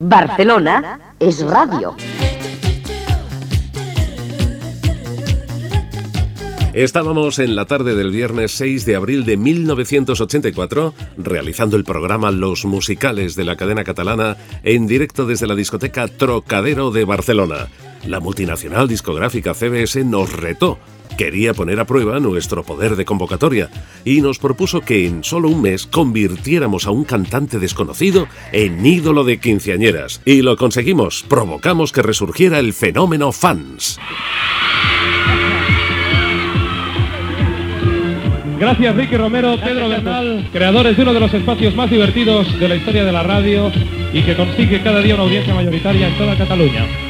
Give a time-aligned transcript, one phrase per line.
[0.00, 1.94] Barcelona es radio.
[6.72, 12.64] Estábamos en la tarde del viernes 6 de abril de 1984 realizando el programa Los
[12.64, 17.68] Musicales de la cadena catalana en directo desde la discoteca Trocadero de Barcelona.
[18.04, 20.80] La multinacional discográfica CBS nos retó
[21.16, 23.70] quería poner a prueba nuestro poder de convocatoria
[24.04, 29.24] y nos propuso que en solo un mes convirtiéramos a un cantante desconocido en ídolo
[29.24, 30.20] de quinceañeras.
[30.24, 33.98] Y lo conseguimos, provocamos que resurgiera el fenómeno fans.
[38.58, 42.76] Gracias Ricky Romero, Pedro Bernal, creadores de uno de los espacios más divertidos de la
[42.76, 43.70] historia de la radio
[44.12, 47.03] y que consigue cada día una audiencia mayoritaria en toda Cataluña.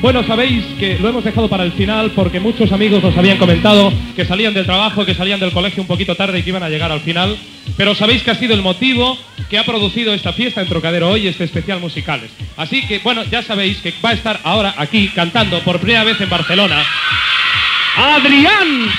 [0.00, 3.92] Bueno, sabéis que lo hemos dejado para el final porque muchos amigos nos habían comentado
[4.14, 6.68] que salían del trabajo, que salían del colegio un poquito tarde y que iban a
[6.68, 7.36] llegar al final.
[7.76, 9.18] Pero sabéis que ha sido el motivo
[9.50, 12.30] que ha producido esta fiesta en Trocadero hoy, este especial musicales.
[12.56, 16.20] Así que, bueno, ya sabéis que va a estar ahora aquí cantando por primera vez
[16.20, 16.84] en Barcelona.
[17.96, 18.90] Adrián.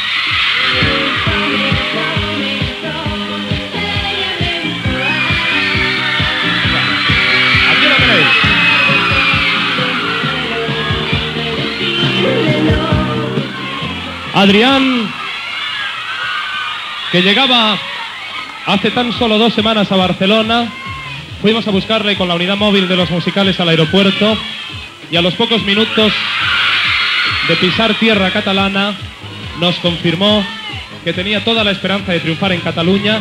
[14.37, 15.11] Adrián,
[17.11, 17.75] que llegaba
[18.67, 20.71] hace tan solo dos semanas a Barcelona,
[21.41, 24.37] fuimos a buscarle con la unidad móvil de los musicales al aeropuerto
[25.09, 26.13] y a los pocos minutos
[27.47, 28.93] de pisar tierra catalana
[29.59, 30.45] nos confirmó
[31.03, 33.19] que tenía toda la esperanza de triunfar en Cataluña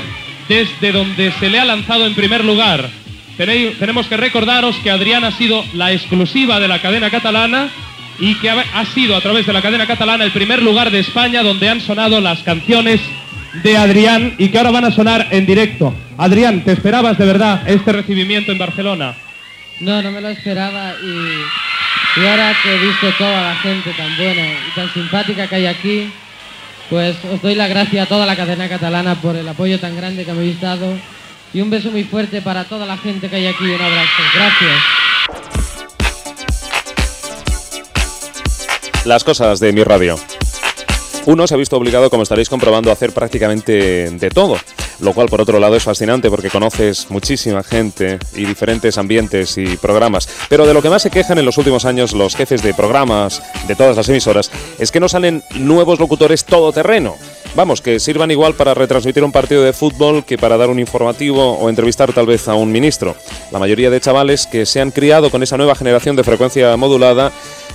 [0.51, 2.91] desde donde se le ha lanzado en primer lugar.
[3.39, 7.71] Tenemos que recordaros que Adrián ha sido la exclusiva de la cadena catalana
[8.19, 11.43] y que ha sido a través de la cadena catalana el primer lugar de España
[11.43, 13.01] donde han sonado las canciones
[13.63, 15.95] de Adrián y que ahora van a sonar en directo.
[16.19, 19.15] Adrián, ¿te esperabas de verdad este recibimiento en Barcelona?
[19.81, 24.17] No, no me lo esperaba y, y ahora que he visto toda la gente tan
[24.17, 26.11] buena y tan simpática que hay aquí,
[26.89, 30.25] pues os doy la gracia a toda la cadena catalana por el apoyo tan grande
[30.25, 30.97] que me habéis dado
[31.53, 33.65] y un beso muy fuerte para toda la gente que hay aquí.
[33.65, 34.23] Un abrazo.
[34.35, 35.06] Gracias.
[39.07, 40.17] Las cosas de mi radio.
[41.27, 44.57] Uno se ha visto obligado, como estaréis comprobando, a hacer prácticamente de todo.
[44.99, 49.77] Lo cual, por otro lado, es fascinante porque conoces muchísima gente y diferentes ambientes y
[49.77, 50.29] programas.
[50.49, 53.41] Pero de lo que más se quejan en los últimos años los jefes de programas
[53.69, 57.15] de todas las emisoras es que no salen nuevos locutores todoterreno.
[57.57, 61.55] Vamos, que sirvan igual para retransmitir un partido de fútbol que para dar un informativo
[61.55, 63.17] o entrevistar tal vez a un ministro.
[63.51, 67.33] La mayoría de chavales que se han criado con esa nueva generación de frecuencia modulada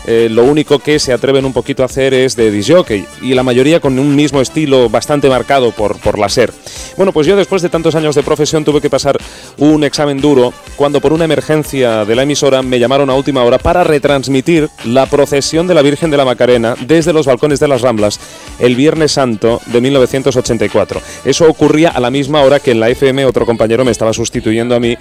[0.08, 3.44] eh, lo único que se atreven un poquito a hacer es de disjockey y la
[3.44, 6.52] mayoría con un mismo estilo bastante marcado por, por la SER.
[6.97, 9.18] Bueno, pues yo después de tantos años de profesión tuve que pasar
[9.58, 13.59] un examen duro cuando por una emergencia de la emisora me llamaron a última hora
[13.59, 17.81] para retransmitir la procesión de la Virgen de la Macarena desde los balcones de las
[17.81, 18.20] Ramblas
[18.59, 21.02] el Viernes Santo de 1984.
[21.26, 24.76] Eso ocurría a la misma hora que en la FM otro compañero me estaba sustituyendo
[24.76, 24.98] a mí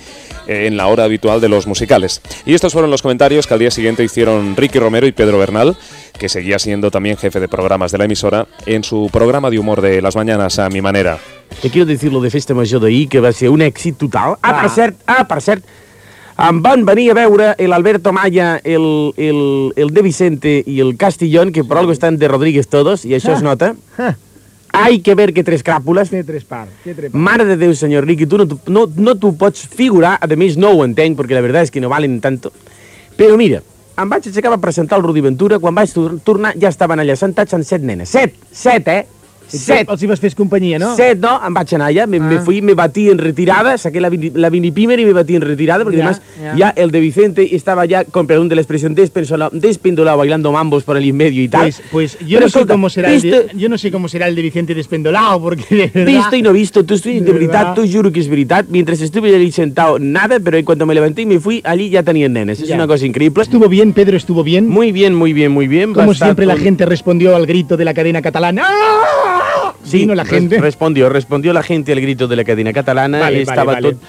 [0.47, 2.21] eh, en la hora habitual de los musicales.
[2.47, 5.77] Y estos fueron los comentarios que al día siguiente hicieron Ricky Romero y Pedro Bernal,
[6.19, 9.81] que seguía siendo también jefe de programas de la emisora, en su programa de humor
[9.81, 11.19] de las mañanas a mi manera.
[11.63, 14.39] Te quiero decir lo de Festa Major d'ahir, que va ser un èxit total.
[14.41, 15.65] Ah, per cert, ah, per cert,
[16.41, 21.53] em van venir a veure l'Alberto Maya, el, el, el De Vicente i el Castillón,
[21.53, 23.75] que por algo estan de Rodríguez todos, i això es nota.
[24.73, 26.11] Hay que ver que tres cràpules.
[26.11, 26.73] Té tres parts.
[26.85, 27.11] Té.
[27.13, 30.71] Mare de Déu, senyor Riqui, tu no, no, no t'ho pots figurar, a més no
[30.77, 32.53] ho entenc, perquè la veritat és que no valen tanto.
[33.19, 33.63] Però mira,
[33.99, 37.17] em vaig aixecar a presentar el Rudi Ventura, quan vaig tor- tornar ja estaven allà
[37.19, 38.09] sentats amb set nenes.
[38.15, 39.07] Set, set, eh?
[39.51, 39.89] Set.
[39.91, 40.95] Els hi vas fer companyia, no?
[40.97, 42.43] Set, no, em vaig anar me, me Ah.
[42.43, 45.99] fui, me batí en retirada, saqué la, la vinipimer y me batí en retirada, porque
[45.99, 46.57] Ya, además ya.
[46.57, 50.85] ya el de Vicente estaba ya, con perdón de la expresión, despendolado, despendolado bailando mambos
[50.85, 51.63] por el medio y tal.
[51.63, 54.29] Pues, pues yo, Pero no sé cómo será el de, yo no sé cómo será
[54.29, 56.07] el de Vicente Despendolado, porque de verdad...
[56.21, 58.65] visto y no visto, tú estoy, de, De tú juro que es verdad.
[58.69, 62.03] Mientras estuve allí sentado, nada, pero en cuanto me levanté y me fui, allí ya
[62.03, 62.61] tenían nenes.
[62.61, 62.77] Es Ya.
[62.77, 63.43] una cosa increíble.
[63.43, 64.69] Estuvo bien, Pedro estuvo bien.
[64.69, 65.93] Muy bien, muy bien, muy bien.
[65.93, 68.63] Como siempre la gente respondió al grito de la cadena catalana.
[68.67, 69.20] ¡Ah!
[69.85, 70.61] Sí, Vino la gente.
[70.61, 73.19] respondió, respondió la gente al grito de la cadena catalana.
[73.21, 73.95] Vale, Estaba vale, vale.
[73.95, 74.03] tot,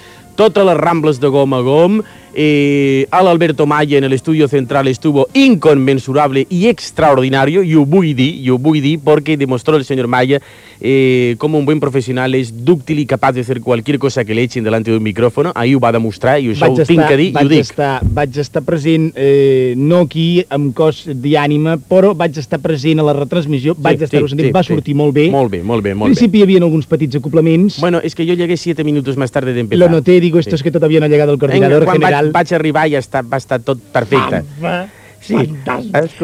[0.52, 2.02] totes les rambles de gom a gom.
[2.34, 9.00] Eh, Alberto Maya en el estudio central estuvo inconmensurable y extraordinario, y i vull dir
[9.02, 10.40] porque demostró el señor Maya
[10.80, 14.42] eh, como un buen profesional es dúctil y capaz de hacer cualquier cosa que le
[14.42, 15.52] echen delante de un micrófono.
[15.54, 17.60] Ahí ho va demostrar i això Vaig ho tinc que dir i ho vaig, dic.
[17.60, 23.06] estar, vaig estar present, eh, no aquí, amb cos d'ànima, però vaig estar present a
[23.06, 24.72] la retransmissió, vaig Sí, estar-ho sí, sentint, sí, va sí.
[24.74, 25.28] sortir molt bé.
[25.30, 26.14] Molt bé, molt bé, Al molt bé.
[26.16, 27.78] principi hi havia alguns petits acoplaments.
[27.80, 29.78] Bueno, es que yo llegué siete minutos más tarde de empezar.
[29.78, 30.56] Lo noté, digo, esto Sí.
[30.56, 32.21] es que todavía no ha llegado el Venga, coordinador quan general.
[32.22, 32.34] Tal?
[32.38, 34.42] vaig arribar i està, va estar tot perfecte.
[34.62, 34.80] Va,
[35.22, 35.36] Sí,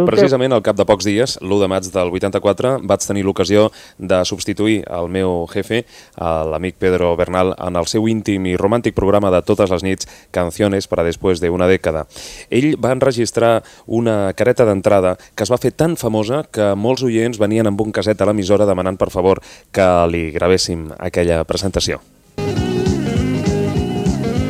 [0.06, 3.68] Precisament al cap de pocs dies, l'1 de maig del 84, vaig tenir l'ocasió
[3.98, 5.84] de substituir el meu jefe,
[6.18, 10.88] l'amic Pedro Bernal, en el seu íntim i romàntic programa de totes les nits, Canciones
[10.88, 12.06] para después de una dècada.
[12.50, 17.38] Ell va enregistrar una careta d'entrada que es va fer tan famosa que molts oients
[17.38, 22.02] venien amb un caset a l'emissora demanant, per favor, que li gravéssim aquella presentació.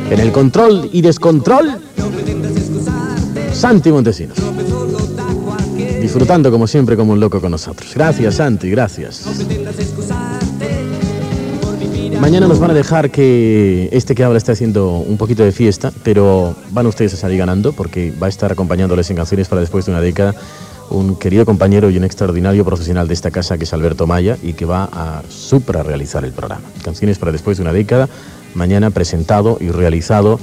[0.09, 1.79] En el control y descontrol,
[3.53, 4.37] Santi Montesinos.
[6.01, 7.93] Disfrutando como siempre como un loco con nosotros.
[7.93, 9.25] Gracias Santi, gracias.
[12.19, 15.91] Mañana nos van a dejar que este que habla está haciendo un poquito de fiesta,
[16.03, 19.85] pero van ustedes a salir ganando porque va a estar acompañándoles en canciones para después
[19.85, 20.35] de una década
[20.89, 24.53] un querido compañero y un extraordinario profesional de esta casa que es Alberto Maya y
[24.53, 26.63] que va a supra realizar el programa.
[26.83, 28.09] Canciones para después de una década,
[28.55, 30.39] mañana presentado y realizado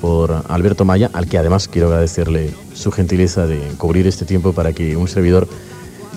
[0.00, 4.72] por Alberto Maya, al que además quiero agradecerle su gentileza de cubrir este tiempo para
[4.72, 5.48] que un servidor,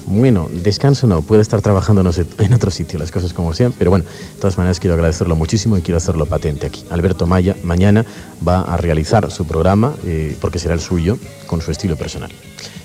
[0.06, 3.74] bueno, descanso no, pueda estar trabajando no sé, en otro sitio, las cosas como sean,
[3.78, 6.84] pero bueno, de todas maneras quiero agradecerlo muchísimo y quiero hacerlo patente aquí.
[6.90, 8.06] Alberto Maya mañana
[8.46, 12.32] va a realizar su programa, eh, porque será el suyo, con su estilo personal.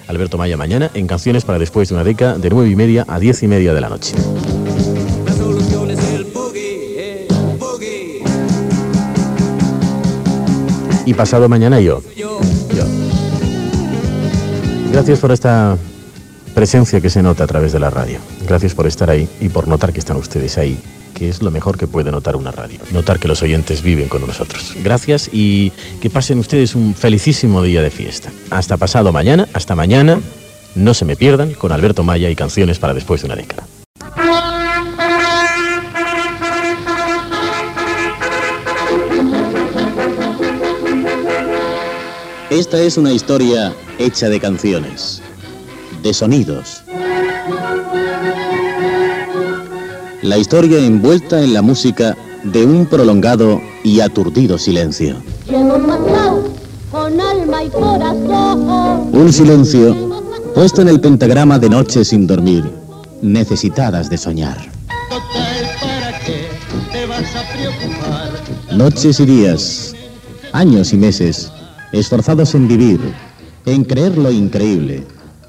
[0.06, 3.18] Alberto Maya mañana en Canciones para después de una década, de nueve y media a
[3.18, 4.14] diez y media de la noche.
[11.06, 12.02] Y pasado mañana yo.
[12.16, 12.38] Yo.
[14.90, 15.76] Gracias por esta
[16.54, 18.20] presencia que se nota a través de la radio.
[18.46, 20.78] Gracias por estar ahí y por notar que están ustedes ahí,
[21.12, 22.78] que es lo mejor que puede notar una radio.
[22.92, 24.74] Notar que los oyentes viven con nosotros.
[24.82, 28.30] Gracias y que pasen ustedes un felicísimo día de fiesta.
[28.50, 30.20] Hasta pasado mañana, hasta mañana.
[30.74, 33.66] No se me pierdan con Alberto Maya y canciones para después de una década.
[42.54, 45.20] Esta es una historia hecha de canciones,
[46.04, 46.84] de sonidos.
[50.22, 55.16] La historia envuelta en la música de un prolongado y aturdido silencio.
[55.48, 56.44] Llevo pasado
[56.92, 59.10] con alma y corazón.
[59.12, 60.22] Un silencio
[60.54, 62.70] puesto en el pentagrama de noches sin dormir,
[63.20, 64.58] necesitadas de soñar.
[68.70, 69.92] Noches y días,
[70.52, 71.50] años y meses,
[71.94, 73.00] esforzados en vivir,
[73.66, 75.04] en creer lo increíble,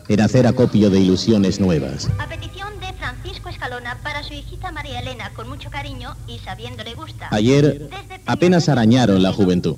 [0.08, 2.08] en hacer acopio de ilusiones nuevas.
[2.20, 6.84] A petición de Francisco Escalona para su hijita María Elena, con mucho cariño y sabiendo
[6.84, 7.28] le gusta.
[7.32, 7.90] Ayer
[8.26, 9.76] apenas arañaron la juventud.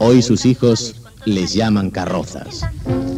[0.00, 0.96] Hoy sus hijos
[1.26, 2.66] les llaman carrozas.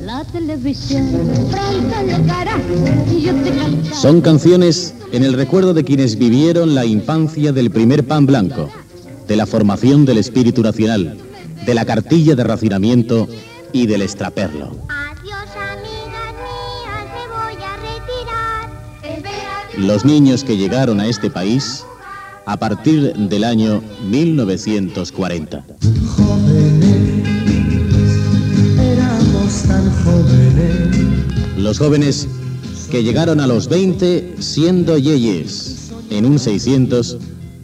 [0.02, 1.08] La televisión,
[1.50, 2.58] pronto llegará
[3.10, 3.94] y yo te cantaré.
[3.94, 8.68] Son canciones en el recuerdo de quienes vivieron la infancia del primer pan blanco,
[9.26, 11.16] de la formación del espíritu nacional,
[11.66, 13.28] de la cartilla de racionamiento
[13.72, 14.76] y del extraperlo.
[14.88, 17.76] Adiós, amigas mías, me voy a
[19.06, 19.78] retirar.
[19.78, 21.84] Los niños que llegaron a este país
[22.46, 25.64] a partir del año 1940.
[31.56, 32.28] Los jóvenes
[32.90, 37.18] que llegaron a los 20 siendo yeyes en un 600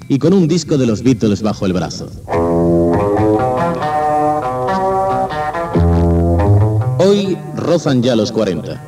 [0.09, 2.11] y con un disco de los Beatles bajo el brazo.
[7.03, 8.79] Hoy rozan ya los 40.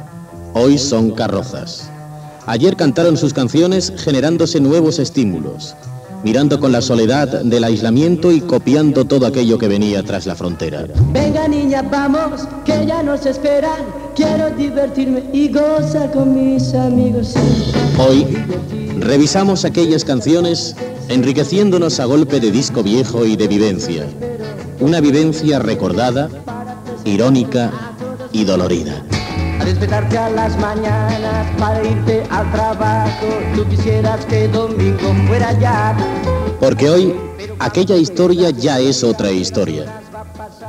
[0.53, 1.89] Hoy son carrozas.
[2.45, 5.75] Ayer cantaron sus canciones generándose nuevos estímulos,
[6.23, 10.85] mirando con la soledad del aislamiento y copiando todo aquello que venía tras la frontera.
[11.11, 13.81] Venga niña, vamos, que ya nos esperan.
[14.15, 17.33] Quiero divertirme y gozar con mis amigos.
[17.97, 18.27] Hoy
[18.99, 20.77] revisamos aquellas canciones
[21.09, 24.07] enriqueciéndonos a golpe de disco viejo y de vivencia.
[24.81, 26.29] Una vivencia recordada,
[27.07, 27.92] irónica
[28.33, 29.03] y dolorida.
[29.61, 33.27] A despertarte a las mañanas para irte al trabajo.
[33.55, 35.97] Tú quisieras que domingo fuera ya.
[36.59, 37.15] Porque hoy
[37.59, 40.01] aquella historia ya es otra historia.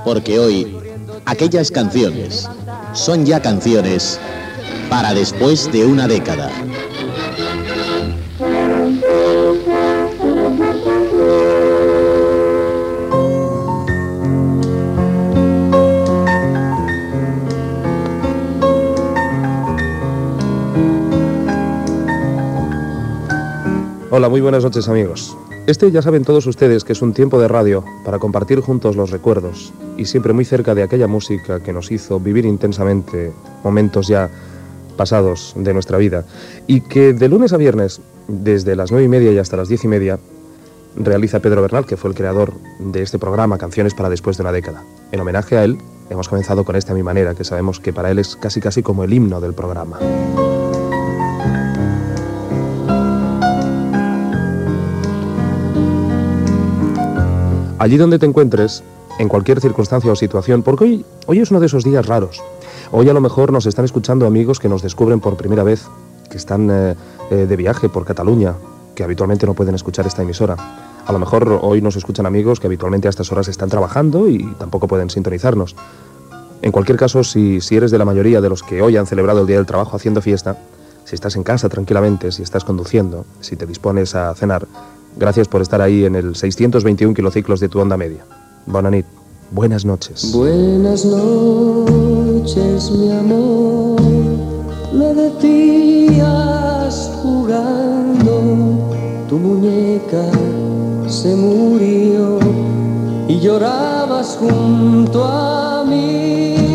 [0.05, 0.77] Porque hoy
[1.25, 2.48] aquellas canciones
[2.93, 4.20] son ya canciones
[4.89, 6.51] para después de una década.
[24.15, 25.36] Hola, muy buenas noches amigos.
[25.65, 29.10] Este ya saben todos ustedes que es un tiempo de radio para compartir juntos los
[29.10, 34.29] recuerdos y siempre muy cerca de aquella música que nos hizo vivir intensamente momentos ya
[34.98, 36.25] pasados de nuestra vida
[36.67, 39.84] y que de lunes a viernes, desde las nueve y media y hasta las diez
[39.84, 40.20] y media,
[40.96, 44.51] realiza Pedro Bernal, que fue el creador de este programa Canciones para después de una
[44.51, 44.84] década.
[45.12, 45.79] En homenaje a él,
[46.12, 48.84] hemos comenzado con esta a mi manera, que sabemos que para él es casi casi
[48.84, 49.98] como el himno del programa.
[57.84, 58.82] Allí donde te encuentres,
[59.20, 62.42] en cualquier circunstancia o situación, porque hoy, hoy es uno de esos días raros.
[62.94, 65.86] Hoy a lo mejor nos están escuchando amigos que nos descubren por primera vez,
[66.30, 66.96] que están eh,
[67.30, 68.54] eh, de viaje por Cataluña,
[68.96, 70.56] que habitualmente no pueden escuchar esta emisora.
[71.06, 74.38] A lo mejor hoy nos escuchan amigos que habitualmente a estas horas están trabajando y
[74.58, 75.75] tampoco pueden sintonizarnos.
[76.62, 79.42] En cualquier caso, si, si eres de la mayoría de los que hoy han celebrado
[79.42, 80.56] el Día del Trabajo haciendo fiesta,
[81.04, 84.68] si estás en casa tranquilamente, si estás conduciendo, si te dispones a cenar,
[85.17, 88.25] gracias por estar ahí en el 621 kilociclos de tu onda media.
[88.65, 89.05] Bonanit,
[89.51, 90.32] buenas noches.
[90.34, 94.01] Buenas noches, mi amor.
[94.93, 98.91] Me decías jugando,
[99.27, 100.24] tu muñeca
[101.08, 102.39] se murió
[103.27, 106.73] y llorabas junto a mí.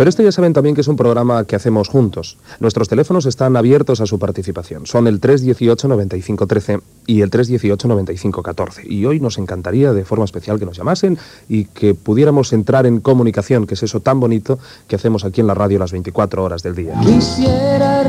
[0.00, 2.38] Pero esto ya saben también que es un programa que hacemos juntos.
[2.58, 4.86] Nuestros teléfonos están abiertos a su participación.
[4.86, 8.82] Son el 318 95 13 y el 318 95 14.
[8.86, 11.18] Y hoy nos encantaría de forma especial que nos llamasen
[11.50, 15.48] y que pudiéramos entrar en comunicación, que es eso tan bonito que hacemos aquí en
[15.48, 16.98] la radio las 24 horas del día.
[17.04, 18.02] Quisiera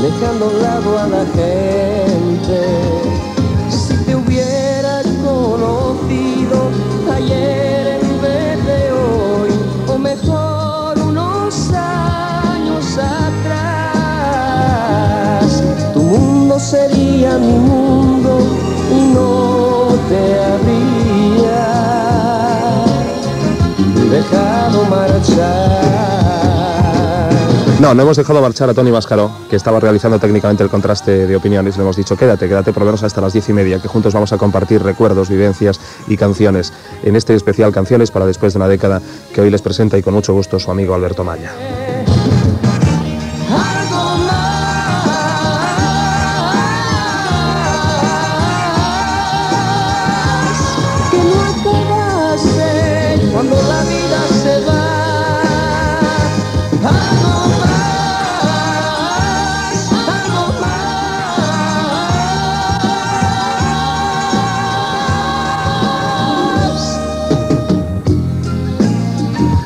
[0.01, 2.59] dejando a lado a la gente.
[3.69, 6.57] Si te hubiera conocido
[7.13, 9.49] ayer en vez de hoy,
[9.87, 13.53] o mejor unos años atrás,
[15.93, 17.84] tu mundo sería mi mundo
[27.79, 31.36] No, no hemos dejado marchar a Tony Máscaro, que estaba realizando técnicamente el contraste de
[31.36, 31.75] opiniones.
[31.75, 34.13] Le hemos dicho, quédate, quédate por lo menos hasta las diez y media, que juntos
[34.13, 36.72] vamos a compartir recuerdos, vivencias y canciones
[37.03, 39.01] en este especial Canciones para después de una década
[39.34, 41.51] que hoy les presenta y con mucho gusto su amigo Alberto Maya.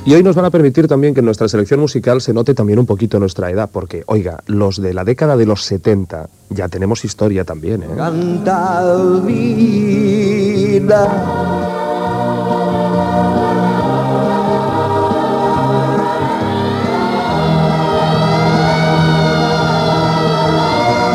[0.10, 2.80] Y hoy nos van a permitir también que en nuestra selección musical se note también
[2.80, 7.06] un poquito nuestra edad, porque, oiga, los de la década de los 70 ya tenemos
[7.06, 7.89] historia también, ¿eh?
[7.96, 11.06] Canta vida.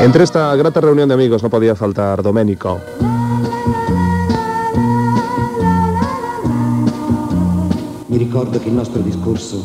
[0.03, 2.81] Entre esta grata reunión de amigos no podía faltar Domenico.
[8.15, 9.61] Mi ricordo che il nostro discorso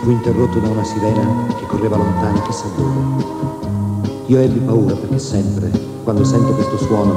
[0.00, 3.22] fu interrotto da una sirena che correva lontano chissà dove.
[4.28, 5.70] Io ebbi paura perché sempre,
[6.02, 7.12] quando sento questo suono,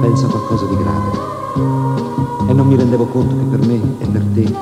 [0.00, 1.10] penso a qualcosa di grave.
[2.48, 4.52] E non mi rendevo conto che per me e per te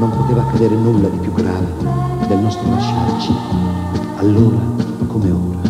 [0.00, 1.72] non poteva accadere nulla di più grave
[2.26, 3.32] del nostro lasciarci,
[4.16, 4.58] allora
[5.06, 5.60] come ora.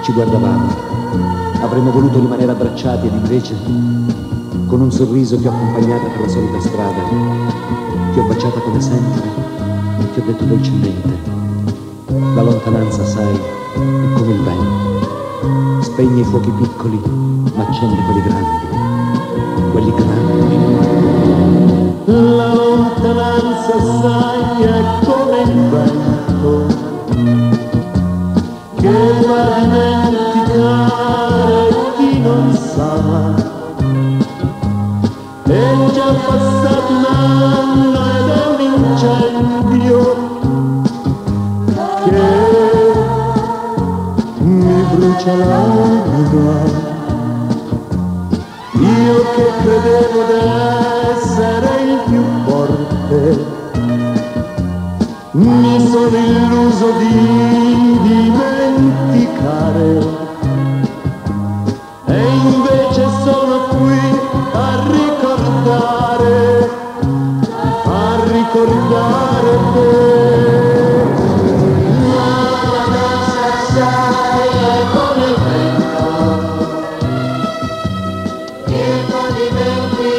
[0.00, 0.68] Ci guardavamo,
[1.60, 3.54] avremmo voluto rimanere abbracciati ed invece,
[4.74, 7.00] con un sorriso ti ho accompagnata per la solita strada,
[8.12, 9.22] ti ho baciata come sempre
[10.00, 11.16] e ti ho detto dolcemente,
[12.34, 17.00] la lontananza, sai, è come il vento, spegne i fuochi piccoli,
[17.54, 18.66] ma accende quelli grandi,
[19.70, 20.56] quelli grandi.
[22.06, 25.03] La lontananza sai è
[79.44, 80.13] Baby, baby.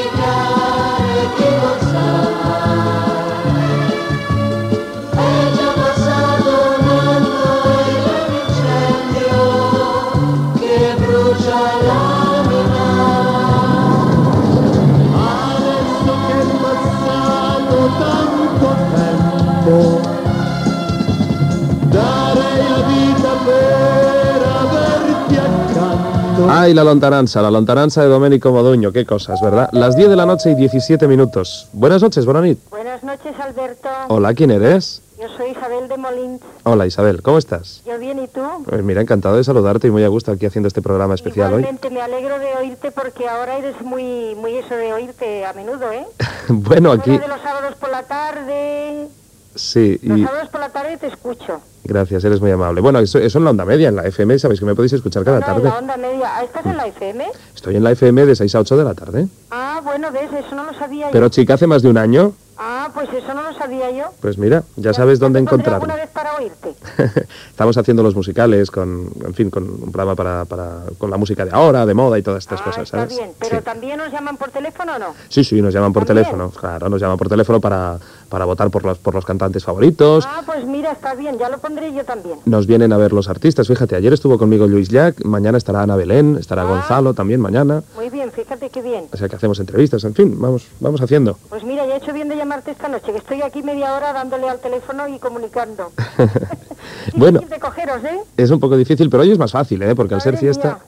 [26.65, 29.69] Ay, la lontananza, la lontananza de Domenico Moduño, qué cosas, ¿verdad?
[29.71, 31.69] Las 10 de la noche y 17 minutos.
[31.73, 32.57] Buenas noches, Bonanit.
[32.71, 33.87] Buenas noches, Alberto.
[34.07, 35.03] Hola, ¿quién eres?
[35.21, 36.41] Yo soy Isabel de Molins.
[36.63, 37.83] Hola, Isabel, ¿cómo estás?
[37.85, 38.41] Yo bien, ¿y tú?
[38.67, 41.59] Pues mira, encantado de saludarte y muy a gusto aquí haciendo este programa especial hoy.
[41.59, 45.91] Igualmente, me alegro de oírte porque ahora eres muy, muy eso de oírte a menudo,
[45.91, 46.07] ¿eh?
[46.47, 47.15] bueno, aquí...
[47.15, 49.07] De los sábados por la tarde...
[49.55, 51.61] Sí, Los y sábados por la tarde te escucho.
[51.83, 52.81] gracias, eres muy amable.
[52.81, 55.23] Bueno, eso, eso en la onda media, en la FM, sabéis que me podéis escuchar
[55.23, 55.69] cada No, en tarde.
[55.69, 56.29] la onda media.
[56.37, 57.25] Ah, ¿Estás en la FM?
[57.55, 59.27] Estoy en la FM de 6 a 8 de la tarde.
[59.51, 61.29] Ah, bueno, ves, eso no lo sabía Pero yo.
[61.29, 64.05] chica, hace más de un año, Ah, pues eso no lo sabía yo.
[64.21, 65.75] pues mira, ya sabes dónde ¿Pondré encontrarme.
[65.75, 66.73] alguna vez para oírte?
[67.49, 71.43] Estamos haciendo los musicales con, en fin, con un programa para, para- con la música
[71.43, 73.17] de ahora, de moda y todas estas cosas, Ah, Está ¿sabes?
[73.17, 75.07] bien, pero ¿también nos llaman por teléfono o no?
[75.27, 77.97] Sí, sí, nos llaman por teléfono, claro, nos llaman por teléfono para,
[78.35, 80.25] para votar por los, por los cantantes favoritos.
[80.27, 82.37] Ah, pues mira, está bien, ya lo pondré yo también.
[82.43, 83.65] Nos vienen a ver los artistas.
[83.65, 86.65] Fíjate, ayer estuvo conmigo Luis Jack, mañana estará Ana Belén, estará Ah.
[86.65, 87.81] Gonzalo también mañana.
[87.95, 89.05] Muy bien, fíjate qué bien.
[89.13, 91.37] O sea que hacemos entrevistas, en fin, vamos, vamos haciendo.
[91.47, 94.11] Pues mira, ya he hecho bien de llamarte esta noche, que estoy aquí media hora
[94.11, 95.93] dándole al teléfono y comunicando.
[97.15, 98.19] bueno, cogeros, ¿eh?
[98.35, 99.95] es un poco difícil, pero hoy es más fácil, ¿eh?
[99.95, 100.79] Porque al ser fiesta...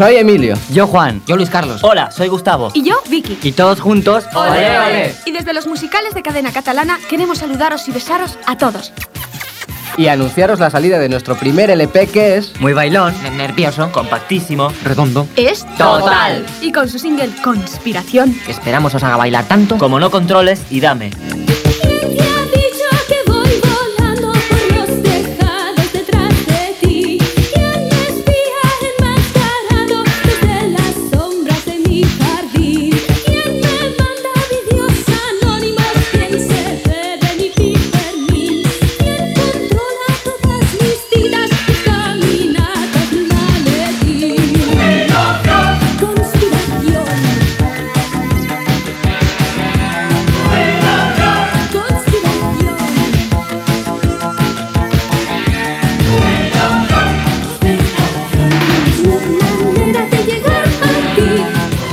[0.00, 0.56] Soy Emilio.
[0.70, 1.20] Yo Juan.
[1.26, 1.84] Yo Luis Carlos.
[1.84, 2.70] Hola, soy Gustavo.
[2.72, 3.38] Y yo, Vicky.
[3.42, 4.24] Y todos juntos.
[4.32, 5.14] ¡Olé, olé!
[5.26, 8.94] Y desde los musicales de cadena catalana queremos saludaros y besaros a todos.
[9.98, 12.58] Y anunciaros la salida de nuestro primer LP que es.
[12.62, 15.28] Muy bailón, nervioso, compactísimo, redondo.
[15.36, 16.46] Es Total.
[16.62, 18.34] Y con su single Conspiración.
[18.48, 21.10] Esperamos os haga bailar tanto como no controles y dame.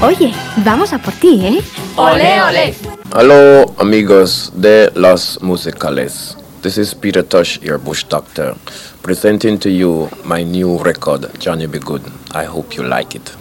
[0.08, 0.32] Oye,
[0.64, 1.62] vamos a por ti, ¿eh?
[1.98, 2.74] Olé, olé.
[3.14, 6.38] Hello, amigos de Los Musicales.
[6.62, 8.56] This is Peter Tosh, your bush doctor,
[9.02, 12.04] presenting to you my new record, Johnny Be Good.
[12.34, 13.32] I hope you like it.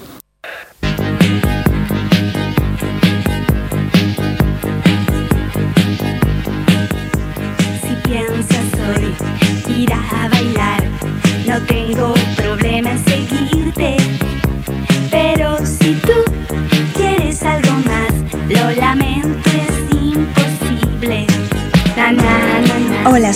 [7.80, 9.14] Si piensas hoy
[9.72, 10.82] ir a bailar,
[11.46, 12.15] no tengo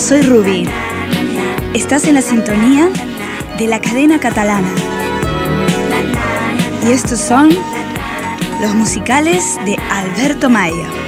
[0.01, 0.67] soy Ruby.
[1.75, 2.89] Estás en la sintonía
[3.59, 4.67] de la cadena catalana.
[6.83, 7.49] Y estos son
[8.61, 11.00] los musicales de Alberto Maya.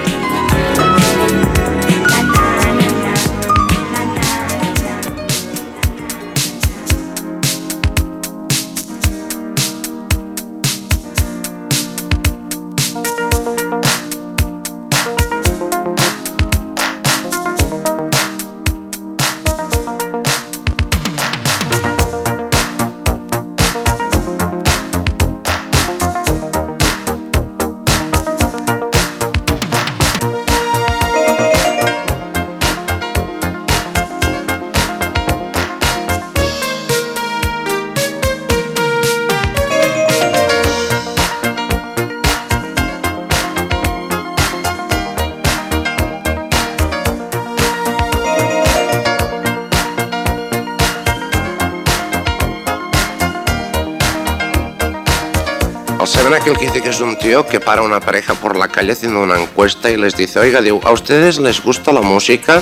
[57.03, 60.39] Un tío que para una pareja por la calle haciendo una encuesta y les dice,
[60.39, 62.61] oiga, digo, ¿a ustedes les gusta la música?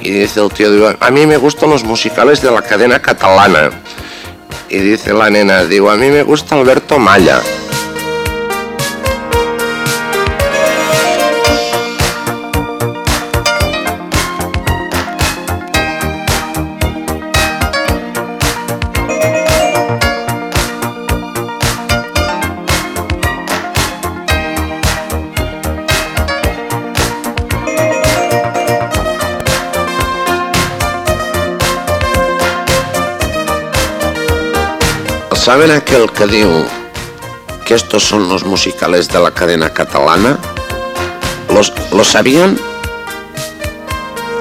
[0.00, 3.70] Y dice el tío, digo, a mí me gustan los musicales de la cadena catalana.
[4.68, 7.40] Y dice la nena, digo, a mí me gusta Alberto Malla.
[35.54, 36.66] ¿Saben aquel que digo
[37.64, 40.36] que estos son los musicales de la cadena catalana?
[41.48, 42.58] ¿Los, ¿Lo sabían?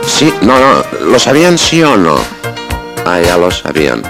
[0.07, 2.15] Sí, no, no, ¿lo sabían sí o no?
[3.05, 4.01] Ah, ya lo sabían.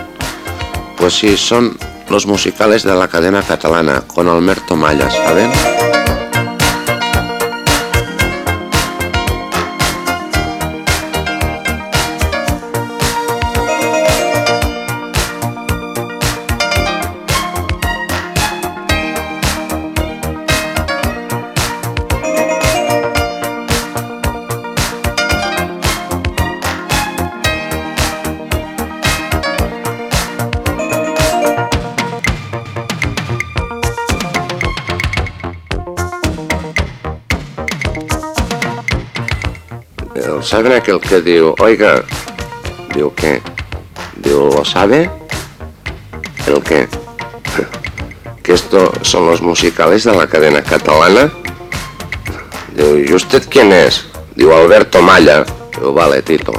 [0.95, 5.72] Pues sí, son los musicales de la cadena catalana con Alberto Malla, ¿saben?
[41.13, 42.03] Que digo, oiga,
[42.95, 43.39] digo qué?
[44.17, 45.11] Digo, ¿lo sabe?
[46.47, 46.87] ¿El qué?
[48.41, 51.31] Que esto son los musicales de la cadena catalana.
[52.75, 54.07] Digo, ¿y usted quién es?
[54.35, 55.45] Digo, Alberto Malla.
[55.75, 56.51] Digo, vale, Tito.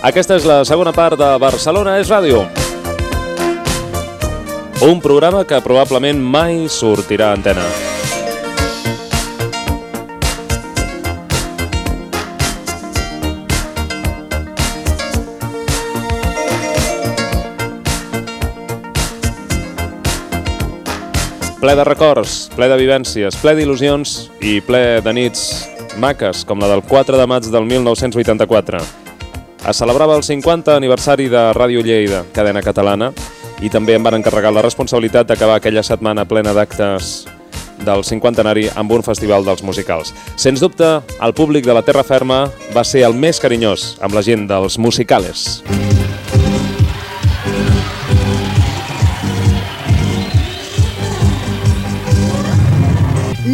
[0.00, 2.46] Aquesta és la segona part de Barcelona és Ràdio.
[4.88, 7.87] Un programa que probablement mai sortirà a antena.
[21.68, 25.42] Ple de records, ple de vivències, ple d'il·lusions i ple de nits
[26.00, 28.80] maques, com la del 4 de maig del 1984.
[29.68, 33.10] Es celebrava el 50 aniversari de Ràdio Lleida, cadena catalana,
[33.60, 37.26] i també em van encarregar la responsabilitat d'acabar aquella setmana plena d'actes
[37.84, 40.14] del cinquantenari amb un festival dels musicals.
[40.40, 40.88] Sens dubte,
[41.20, 44.80] el públic de la Terra Ferma va ser el més carinyós amb la gent dels
[44.80, 45.60] musicales.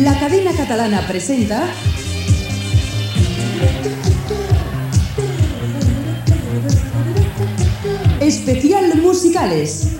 [0.05, 1.64] La cadena catalana presenta
[8.21, 9.93] Especial Musicales.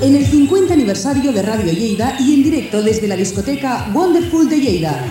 [0.00, 4.60] En el 50 aniversario de Radio Lleida y en directo desde la discoteca Wonderful de
[4.60, 5.04] Lleida.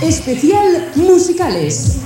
[0.00, 1.99] Especial Musicales.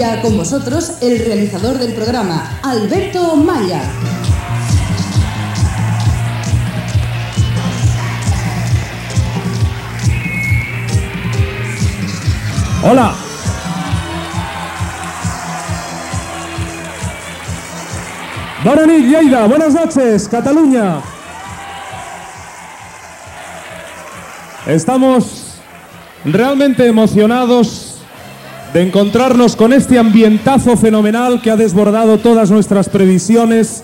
[0.00, 3.82] Ya con vosotros el realizador del programa, Alberto Maya.
[12.82, 13.14] Hola.
[18.86, 19.46] Nit, Lleida.
[19.48, 21.02] Buenas noches, Cataluña.
[24.66, 25.60] Estamos
[26.24, 27.89] realmente emocionados
[28.72, 33.82] de encontrarnos con este ambientazo fenomenal que ha desbordado todas nuestras previsiones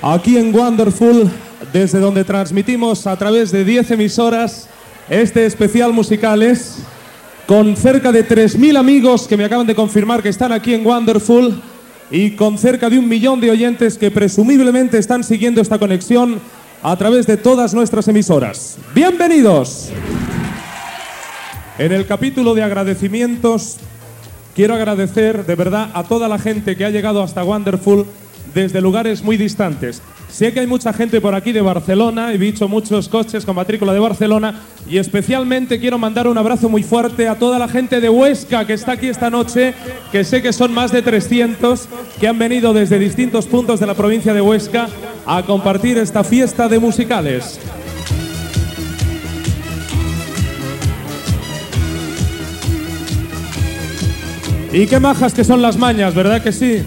[0.00, 1.30] aquí en Wonderful,
[1.72, 4.68] desde donde transmitimos a través de 10 emisoras
[5.10, 6.78] este especial musicales
[7.46, 11.60] con cerca de 3.000 amigos que me acaban de confirmar que están aquí en Wonderful
[12.10, 16.40] y con cerca de un millón de oyentes que presumiblemente están siguiendo esta conexión
[16.82, 18.78] a través de todas nuestras emisoras.
[18.94, 19.90] Bienvenidos.
[21.76, 23.78] En el capítulo de agradecimientos
[24.54, 28.06] quiero agradecer de verdad a toda la gente que ha llegado hasta Wonderful
[28.54, 30.00] desde lugares muy distantes.
[30.28, 33.92] Sé que hay mucha gente por aquí de Barcelona, he visto muchos coches con matrícula
[33.92, 38.08] de Barcelona y especialmente quiero mandar un abrazo muy fuerte a toda la gente de
[38.08, 39.74] Huesca que está aquí esta noche,
[40.10, 41.88] que sé que son más de 300,
[42.18, 44.88] que han venido desde distintos puntos de la provincia de Huesca
[45.26, 47.60] a compartir esta fiesta de musicales.
[54.74, 56.82] Y qué majas que son las mañas, ¿verdad que sí?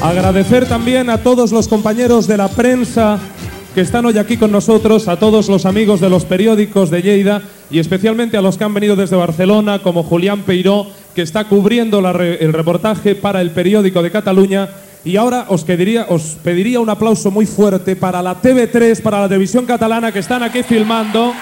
[0.00, 3.18] Agradecer también a todos los compañeros de la prensa
[3.74, 7.42] que están hoy aquí con nosotros, a todos los amigos de los periódicos de Lleida
[7.70, 11.98] y especialmente a los que han venido desde Barcelona, como Julián Peiró, que está cubriendo
[11.98, 14.70] el reportaje para el periódico de Cataluña.
[15.04, 15.66] Y ahora os
[16.08, 20.42] os pediría un aplauso muy fuerte para la TV3, para la televisión catalana que están
[20.42, 21.34] aquí filmando.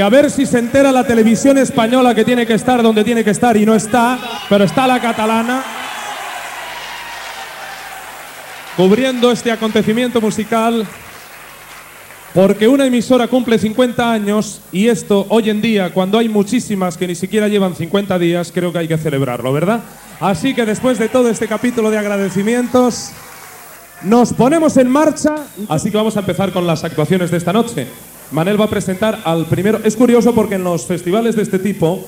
[0.00, 3.30] A ver si se entera la televisión española que tiene que estar donde tiene que
[3.30, 5.62] estar y no está, pero está la catalana
[8.76, 10.86] cubriendo este acontecimiento musical
[12.34, 17.08] porque una emisora cumple 50 años y esto hoy en día, cuando hay muchísimas que
[17.08, 19.80] ni siquiera llevan 50 días, creo que hay que celebrarlo, ¿verdad?
[20.20, 23.10] Así que después de todo este capítulo de agradecimientos,
[24.02, 25.34] nos ponemos en marcha,
[25.68, 27.88] así que vamos a empezar con las actuaciones de esta noche.
[28.30, 29.80] Manel va a presentar al primero.
[29.84, 32.06] Es curioso porque en los festivales de este tipo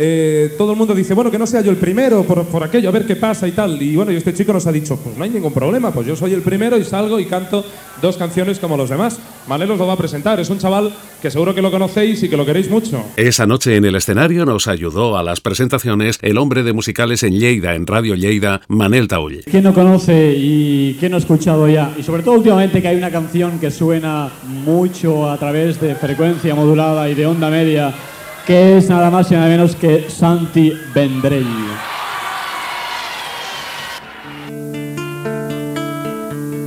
[0.00, 2.88] eh, todo el mundo dice, bueno, que no sea yo el primero por, por aquello,
[2.88, 3.82] a ver qué pasa y tal.
[3.82, 6.14] Y bueno, y este chico nos ha dicho, pues no hay ningún problema, pues yo
[6.14, 7.64] soy el primero y salgo y canto
[8.00, 9.18] dos canciones como los demás.
[9.48, 10.38] Manel os lo va a presentar.
[10.38, 13.02] Es un chaval que seguro que lo conocéis y que lo queréis mucho.
[13.16, 17.32] Esa noche en el escenario nos ayudó a las presentaciones el hombre de musicales en
[17.32, 19.42] Lleida, en Radio Lleida, Manel Taull.
[19.50, 21.92] ¿Quién no conoce y quién no ha escuchado ya?
[21.98, 26.54] Y sobre todo últimamente que hay una canción que suena mucho a través de frecuencia
[26.54, 27.92] modulada y de onda media,
[28.48, 31.44] que es nada más y nada menos que Santi Vendrell.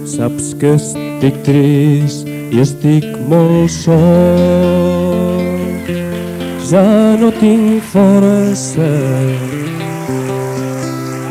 [0.05, 5.41] Saps que estic trist i estic molt sol.
[6.69, 6.85] Ja
[7.17, 8.91] no tinc força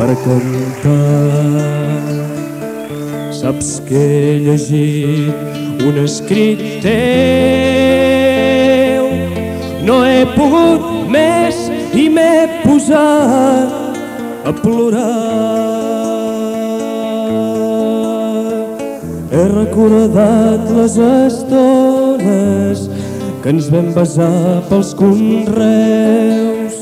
[0.00, 1.30] per cantar.
[3.38, 8.39] Saps que he llegit un escrit teu.
[9.86, 11.56] No he pogut més
[11.96, 13.70] i m'he posat
[14.46, 15.60] a plorar.
[19.30, 22.88] He recordat les estones
[23.42, 26.74] que ens vam besar pels conreus.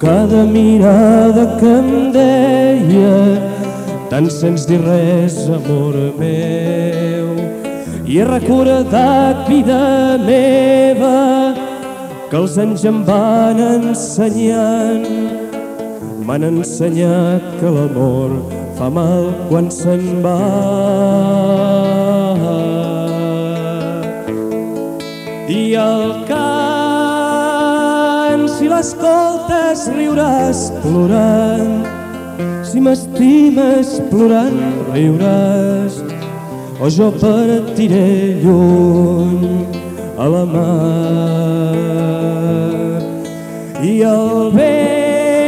[0.00, 3.16] Cada mirada que em deia
[4.10, 7.28] tant sens dir res, amor meu.
[8.10, 11.39] I he recordat, vida meva,
[12.30, 15.02] que els anys em van ensenyant,
[16.22, 18.30] m'han ensenyat que l'amor
[18.78, 20.36] fa mal quan se'n va.
[25.50, 26.46] I el cant,
[28.54, 31.82] si l'escoltes, riuràs plorant.
[32.62, 34.62] Si m'estimes plorant,
[34.94, 35.98] riuràs.
[36.78, 39.79] O jo partiré lluny
[40.20, 41.80] a la mar.
[43.80, 45.40] I el vent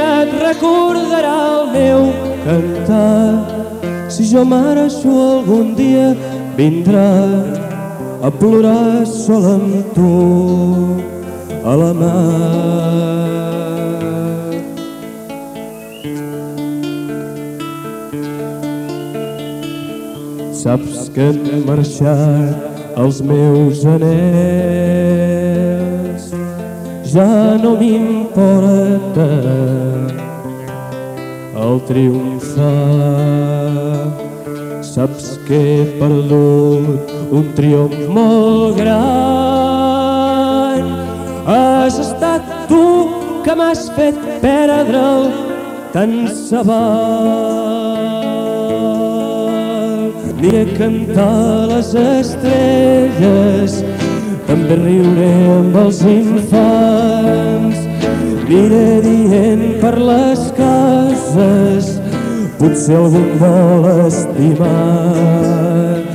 [0.00, 2.00] et recordarà el meu
[2.46, 3.28] cantar.
[4.08, 6.08] Si jo marxo algun dia,
[6.56, 7.12] vindrà
[8.24, 10.14] a plorar sol amb tu
[11.68, 13.28] a la mar.
[20.62, 24.24] Saps que han marxat els meus anells,
[27.06, 29.28] ja no m'importa
[31.62, 32.66] el triomfar.
[34.82, 39.22] Saps que he perdut un triomf molt gran.
[41.46, 42.84] Has estat tu
[43.46, 45.24] que m'has fet perdre'l
[45.94, 47.67] tant se val.
[50.38, 53.72] Aniré a cantar les estrelles,
[54.46, 57.80] també riuré amb els infants.
[58.46, 61.98] Aniré dient per les cases,
[62.60, 66.06] potser algun vol estimar.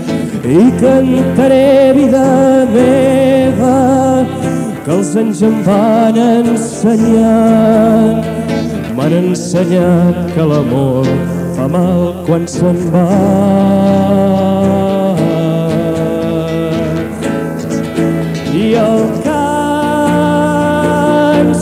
[0.47, 2.23] I cantaré vida
[2.71, 3.75] meva,
[4.85, 8.23] que els anys em van ensenyant.
[8.95, 11.11] M'han ensenyat que l'amor
[11.57, 13.92] fa mal quan se'n va.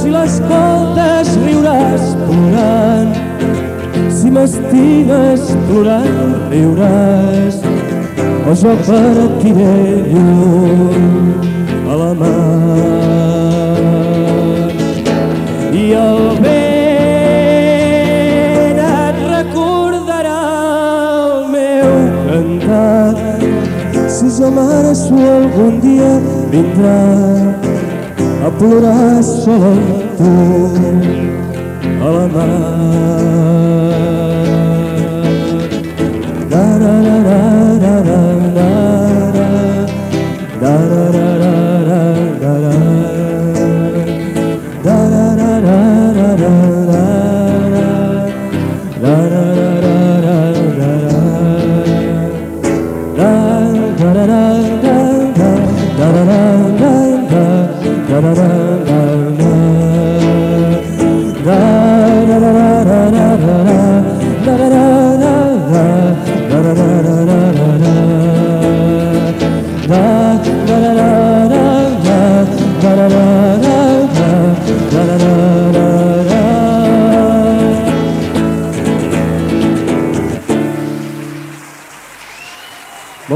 [0.02, 3.12] Si l'escoltes, riuràs plorant.
[4.18, 7.56] Si m'estimes plorant, riuràs.
[8.50, 9.76] O jo partiré
[10.12, 11.08] lluny
[11.86, 12.82] a la mar.
[15.82, 17.62] I el vent
[18.88, 20.42] et recordarà
[21.22, 21.92] el meu
[22.26, 23.14] cantar.
[24.10, 26.14] Si jo marxo algun dia,
[26.52, 27.31] vindrà
[28.48, 29.52] apurasse
[32.06, 33.81] alana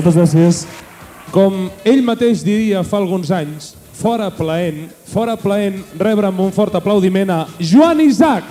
[0.05, 0.57] Moltes gràcies.
[1.33, 6.75] Com ell mateix diria fa alguns anys, fora plaent, fora plaent rebre amb un fort
[6.77, 8.45] aplaudiment a Joan Isaac.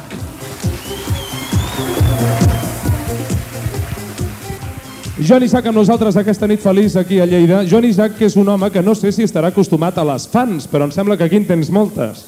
[5.21, 7.62] Joan Isaac amb nosaltres aquesta nit feliç aquí a Lleida.
[7.71, 10.67] Joan Isaac, que és un home que no sé si estarà acostumat a les fans,
[10.67, 12.27] però em sembla que aquí en tens moltes.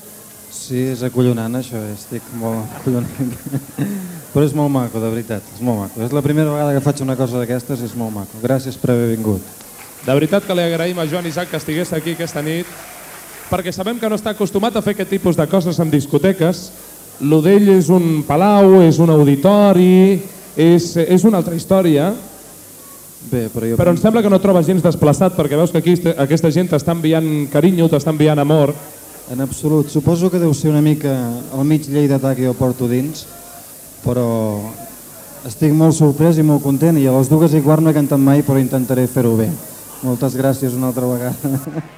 [0.55, 4.15] Sí, és acollonant això, estic molt acollonant.
[4.37, 6.03] Però és molt maco, de veritat, és molt maco.
[6.05, 8.37] És la primera vegada que faig una cosa d'aquestes, és molt maco.
[8.43, 9.41] Gràcies per haver vingut.
[10.03, 12.69] De veritat que li agraïm a Joan Isaac que estigués aquí aquesta nit,
[13.49, 16.61] perquè sabem que no està acostumat a fer aquest tipus de coses en discoteques.
[17.25, 20.21] Lo d'ell és un palau, és un auditori,
[20.53, 22.11] és, és una altra història,
[23.31, 23.81] Bé, però jo...
[23.81, 26.93] però em sembla que no trobes gens desplaçat perquè veus que aquí aquesta gent t'està
[26.93, 28.75] enviant carinyo, t'està enviant amor.
[29.33, 29.89] En absolut.
[29.91, 31.17] Suposo que deu ser una mica
[31.57, 33.25] al mig lleidatà que jo porto dins,
[34.07, 34.27] però
[35.47, 38.23] estic molt sorprès i molt content i a les dues i quart no he cantat
[38.23, 39.51] mai, però intentaré fer-ho bé.
[40.07, 41.83] Moltes gràcies una altra vegada.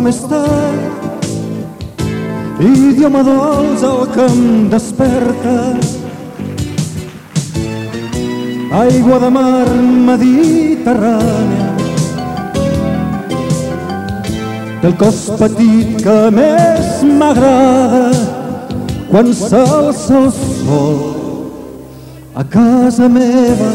[0.00, 1.08] com estàs?
[2.64, 5.56] Idioma dolç el que em desperta.
[8.80, 9.68] Aigua de mar
[10.08, 11.68] mediterrània.
[14.80, 18.24] Del cos petit que més m'agrada
[19.10, 21.00] quan s'alça el sol
[22.32, 23.74] a casa meva.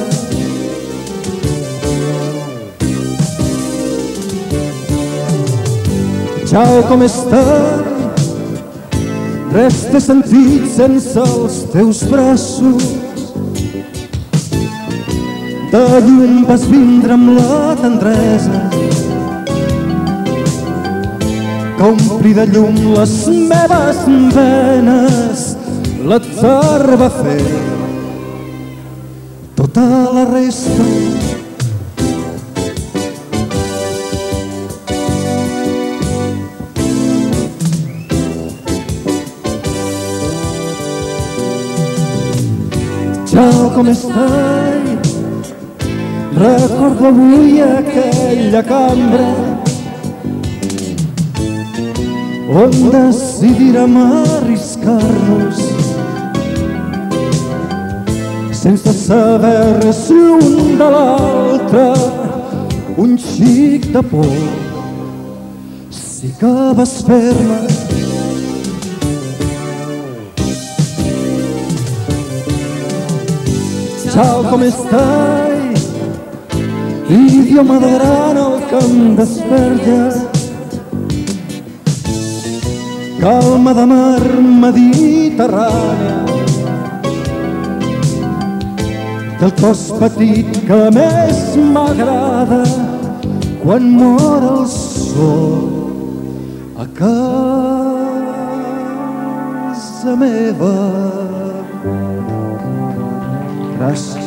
[6.55, 8.27] Ciao, com estàs?
[9.51, 12.85] Res té sentit sense els teus braços.
[15.73, 18.63] De llum vas vindre amb la tendresa
[21.75, 23.17] que ompli de llum les
[23.51, 24.01] meves
[24.39, 25.45] venes.
[26.07, 27.39] L'atzar va fer
[29.59, 31.24] tota la resta.
[43.75, 45.09] Com estàs?
[46.35, 49.27] Recordo avui aquella cambra
[52.55, 55.59] on decidirem arriscar-nos
[58.61, 61.87] sense saber res l'un de l'altre
[62.97, 64.29] un xic de por
[65.89, 67.84] sí que vas fer-me
[74.15, 75.81] Ciao, com estàs?
[77.11, 79.17] Idioma de gran el que em
[83.19, 84.23] calma de mar
[84.61, 86.23] mediterrània
[89.41, 91.41] del cos petit que més
[91.75, 92.61] m'agrada
[93.65, 95.67] quan mor el sol
[96.79, 97.35] a casa
[100.23, 101.14] meva.
[103.85, 104.17] Gràcies.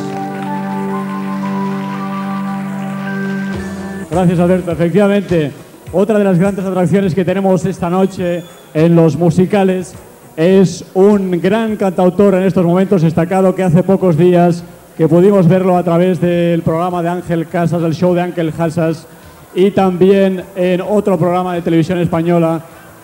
[4.09, 4.71] Gracias, Alberto.
[4.71, 5.51] Efectivamente,
[5.91, 8.43] otra de las grandes atracciones que tenemos esta noche
[8.73, 9.95] en los musicales
[10.37, 14.63] es un gran cantautor en estos momentos destacado que hace pocos días
[14.97, 19.07] que pudimos verlo a través del programa de Ángel Casas, el show de Ángel Casas
[19.53, 22.61] y también en otro programa de televisión española.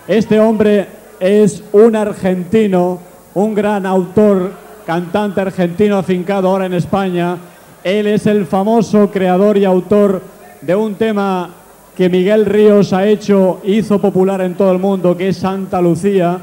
[0.08, 0.86] Este hombre
[1.20, 2.98] es un argentino,
[3.34, 7.36] un gran autor, cantante argentino afincado ahora en España.
[7.82, 10.22] Él es el famoso creador y autor
[10.62, 11.50] de un tema
[11.96, 16.38] que Miguel Ríos ha hecho, hizo popular en todo el mundo, que es Santa Lucía.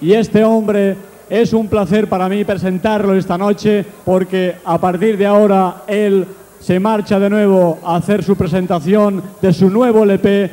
[0.00, 0.96] Y este hombre
[1.28, 6.26] es un placer para mí presentarlo esta noche porque a partir de ahora él
[6.62, 10.50] se marcha de nuevo a hacer su presentación de su nuevo LP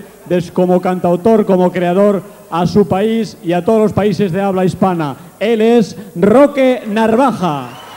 [0.54, 5.16] como cantautor, como creador a su país y a todos los países de habla hispana.
[5.40, 7.89] Él es Roque Narvaja.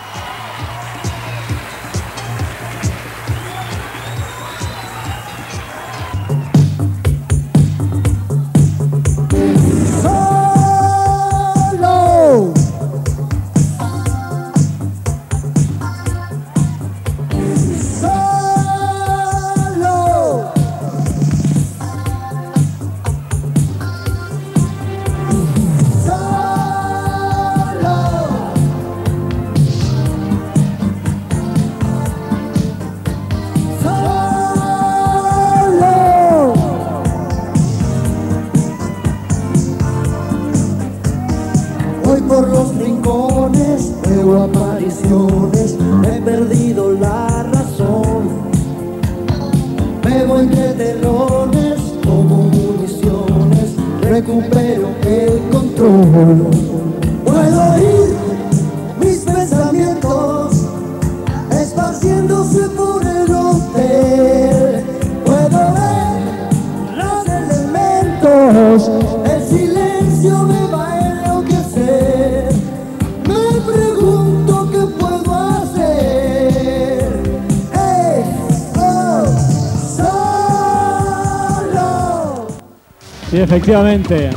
[83.53, 84.31] Efectivamente.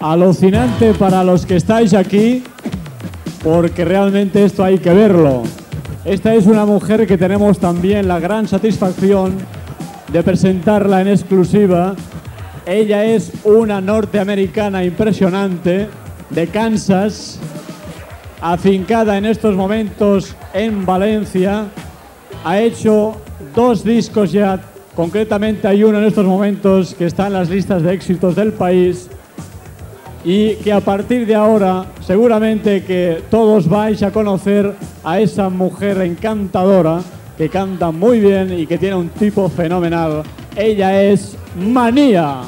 [0.00, 2.42] Alucinante para los que estáis aquí,
[3.44, 5.44] porque realmente esto hay que verlo.
[6.04, 9.36] Esta es una mujer que tenemos también la gran satisfacción
[10.12, 11.94] de presentarla en exclusiva.
[12.66, 15.88] Ella es una norteamericana impresionante
[16.30, 17.38] de Kansas,
[18.40, 21.66] afincada en estos momentos en Valencia.
[22.44, 23.14] Ha hecho
[23.54, 24.60] dos discos ya,
[24.94, 29.08] concretamente hay uno en estos momentos que está en las listas de éxitos del país
[30.24, 36.00] y que a partir de ahora seguramente que todos vais a conocer a esa mujer
[36.00, 37.02] encantadora
[37.36, 40.22] que canta muy bien y que tiene un tipo fenomenal.
[40.56, 42.42] Ella es Manía.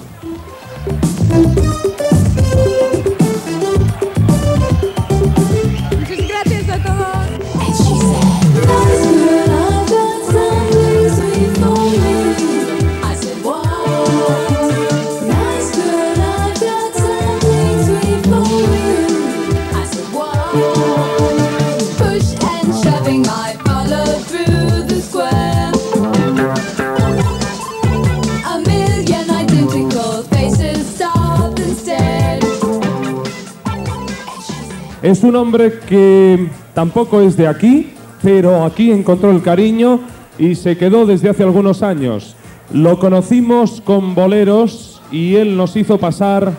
[35.16, 40.00] Es un hombre que tampoco es de aquí, pero aquí encontró el cariño
[40.38, 42.36] y se quedó desde hace algunos años.
[42.70, 46.52] Lo conocimos con boleros y él nos hizo pasar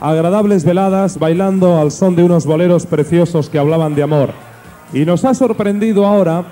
[0.00, 4.30] agradables veladas bailando al son de unos boleros preciosos que hablaban de amor.
[4.94, 6.44] Y nos ha sorprendido ahora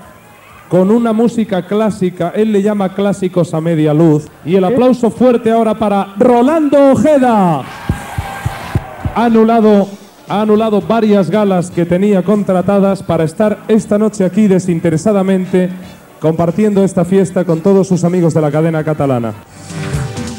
[0.69, 4.27] con una música clásica, él le llama clásicos a media luz.
[4.45, 7.63] Y el aplauso fuerte ahora para Rolando Ojeda
[9.15, 9.87] anulado,
[10.27, 15.69] ha anulado varias galas que tenía contratadas para estar esta noche aquí desinteresadamente
[16.19, 19.33] compartiendo esta fiesta con todos sus amigos de la cadena catalana.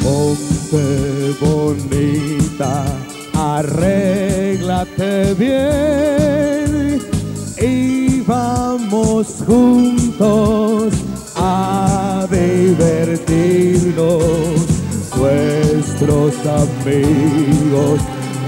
[0.03, 2.85] Ponte bonita,
[3.35, 7.01] arréglate bien
[7.61, 10.95] y vamos juntos
[11.37, 14.23] a divertirnos.
[15.17, 18.01] Nuestros amigos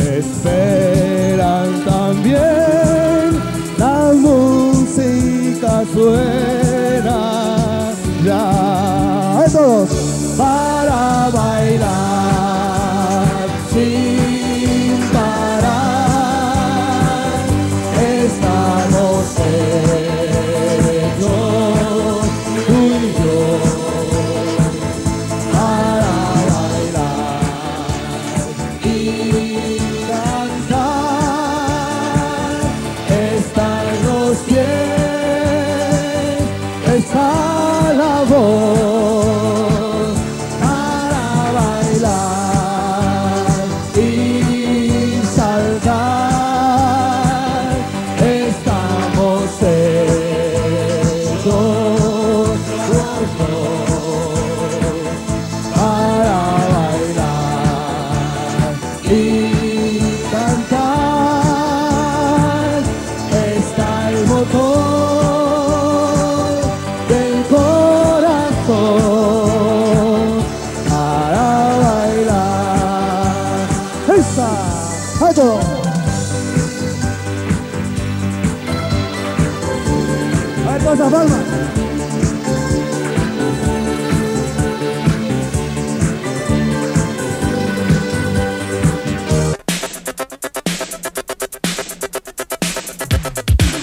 [0.05, 3.40] esperan también.
[3.78, 7.90] La música suena
[8.24, 9.40] ya.
[9.40, 10.14] ¡Ahí todos!
[10.36, 12.24] para bailar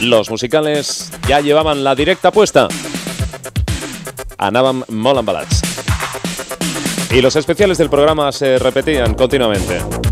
[0.02, 2.68] Los musicales ya llevaban la directa puesta.
[4.38, 5.62] Anaban molt embalats.
[7.10, 10.11] Y los especiales del programa se repetían continuamente.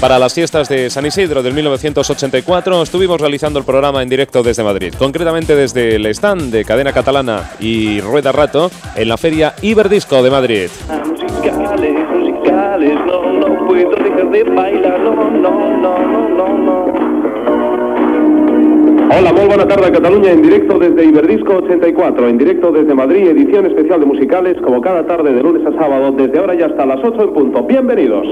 [0.00, 4.62] Para las fiestas de San Isidro del 1984 estuvimos realizando el programa en directo desde
[4.62, 10.22] Madrid, concretamente desde el stand de Cadena Catalana y Rueda Rato en la feria Iberdisco
[10.22, 10.68] de Madrid.
[11.08, 17.16] Musicales, musicales, no, no puedo dejar de bailar, no, no, no, no, no, no.
[19.18, 23.28] Hola, muy buena tarde a Cataluña en directo desde Iberdisco 84, en directo desde Madrid,
[23.28, 26.84] edición especial de musicales como cada tarde de lunes a sábado, desde ahora ya hasta
[26.84, 27.62] las 8 en punto.
[27.62, 28.26] Bienvenidos.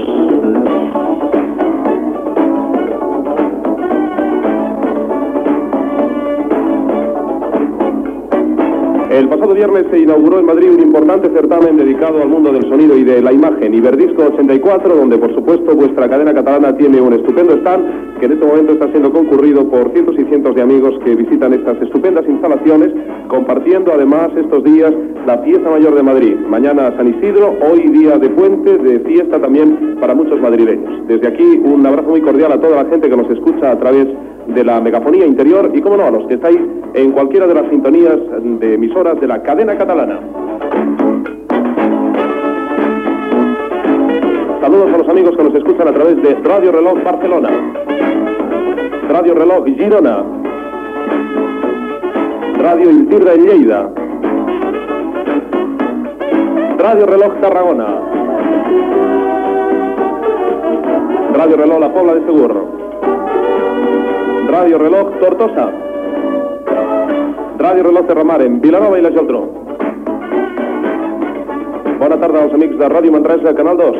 [9.15, 12.97] El pasado viernes se inauguró en Madrid un importante certamen dedicado al mundo del sonido
[12.97, 17.53] y de la imagen, Iberdisco 84, donde por supuesto vuestra cadena catalana tiene un estupendo
[17.59, 21.15] stand que en este momento está siendo concurrido por cientos y cientos de amigos que
[21.15, 22.91] visitan estas estupendas instalaciones,
[23.29, 24.93] compartiendo además estos días
[25.25, 26.35] la fiesta mayor de Madrid.
[26.49, 31.07] Mañana San Isidro, hoy día de puente, de fiesta también para muchos madrileños.
[31.07, 34.07] Desde aquí un abrazo muy cordial a toda la gente que nos escucha a través
[34.07, 36.59] de la megafonía interior y, como no, a los que estáis
[36.93, 38.17] en cualquiera de las sintonías
[38.59, 40.19] de emisoras de la cadena catalana.
[44.61, 47.49] Saludos a los amigos que nos escuchan a través de Radio Reloj Barcelona,
[49.09, 50.23] Radio Reloj Girona,
[52.57, 53.89] Radio Intirra en Lleida,
[56.79, 57.87] Radio Reloj Tarragona,
[61.35, 62.84] Radio Reloj La Pobla de Seguro,
[64.47, 65.71] Radio Reloj Tortosa,
[67.57, 69.41] Radio Reloj Terramar en Vilanova i la Geltrú.
[71.99, 73.97] Bona tarda als amics de Ràdio Manresa, Canal 2.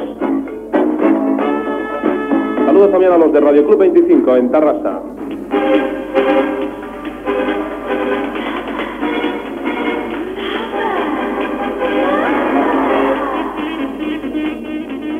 [2.66, 5.02] Saludos también a los de Radio Club 25 en Tarrasa.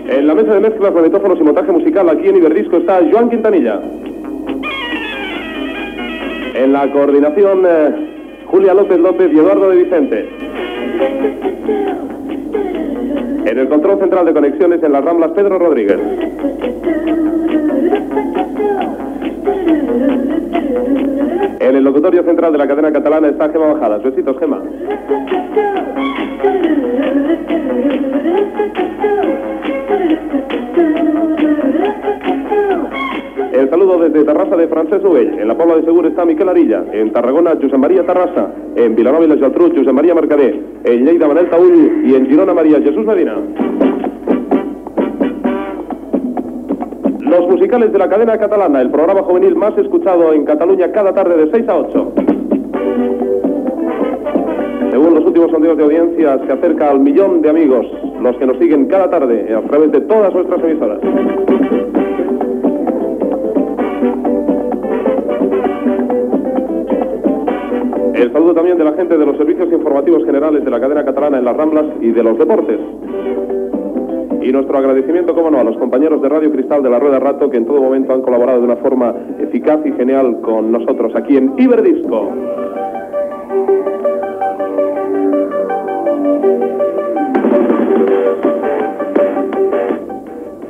[0.08, 3.80] En la mesa de mezclas, manetófonos y montaje musical aquí en Iberdisco está Joan Quintanilla.
[6.66, 10.30] En la coordinación, eh, Julia López López y Eduardo de Vicente.
[13.46, 16.00] En el control central de conexiones en las Ramblas, Pedro Rodríguez.
[21.60, 24.02] En el locutorio central de la cadena catalana está Gema Bajadas.
[24.02, 24.64] Besitos, Gema.
[33.76, 35.38] Saludo desde Tarrasa de Francesc Novell.
[35.38, 36.86] En la Pobla de Segur está Miquel Arilla.
[36.94, 38.48] En Tarragona, Josep María Tarrasa.
[38.74, 40.56] En Vilanova i la Geltrú, Josep María Mercader.
[40.86, 42.06] En Lleida, Manel Taúl.
[42.06, 43.36] Y en Girona, María Jesús Medina.
[47.20, 51.36] Los musicales de la cadena catalana, el programa juvenil más escuchado en Cataluña cada tarde
[51.36, 52.14] de 6 a 8.
[54.92, 57.86] Según los últimos sondeos de audiencia, se acerca al millón de amigos,
[58.22, 61.00] los que nos siguen cada tarde a través de todas nuestras emisoras.
[68.16, 71.38] El saludo también de la gente de los servicios informativos generales de la cadena catalana
[71.38, 72.80] en las Ramblas y de los deportes.
[74.42, 77.50] Y nuestro agradecimiento, como no, a los compañeros de Radio Cristal de la Rueda Rato
[77.50, 81.36] que en todo momento han colaborado de una forma eficaz y genial con nosotros aquí
[81.36, 82.32] en Iberdisco.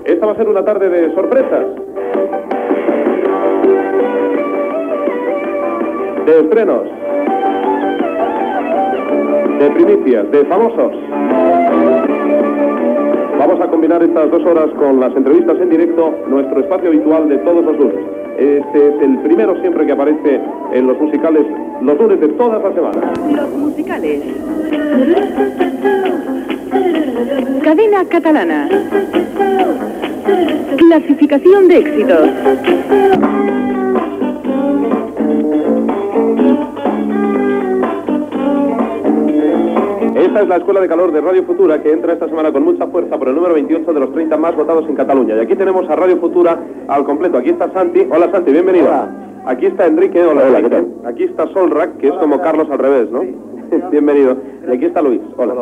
[0.03, 1.65] Esta va a ser una tarde de sorpresas.
[6.25, 6.94] De estrenos.
[9.59, 10.91] De primicias, de famosos.
[13.39, 17.37] Vamos a combinar estas dos horas con las entrevistas en directo, nuestro espacio habitual de
[17.39, 17.99] todos los lunes.
[18.37, 20.41] Este es el primero siempre que aparece
[20.73, 21.45] en los musicales
[21.81, 23.19] los lunes de todas las semanas.
[23.31, 24.21] Los musicales.
[27.63, 28.69] Cadena catalana.
[30.77, 32.29] Clasificación de éxitos.
[40.35, 42.85] Esta es la Escuela de Calor de Radio Futura que entra esta semana con mucha
[42.87, 45.37] fuerza por el número 28 de los 30 más votados en Cataluña.
[45.37, 46.59] Y aquí tenemos a Radio Futura
[46.89, 47.37] al completo.
[47.37, 48.05] Aquí está Santi.
[48.11, 48.89] Hola Santi, bienvenido.
[49.45, 50.21] Aquí está Enrique.
[50.21, 50.87] Hola, Enrique.
[51.05, 53.21] Aquí está Solrak, que es como Carlos al revés, ¿no?
[53.91, 54.35] bienvenido.
[54.67, 55.21] Y aquí está Luis.
[55.37, 55.55] Hola.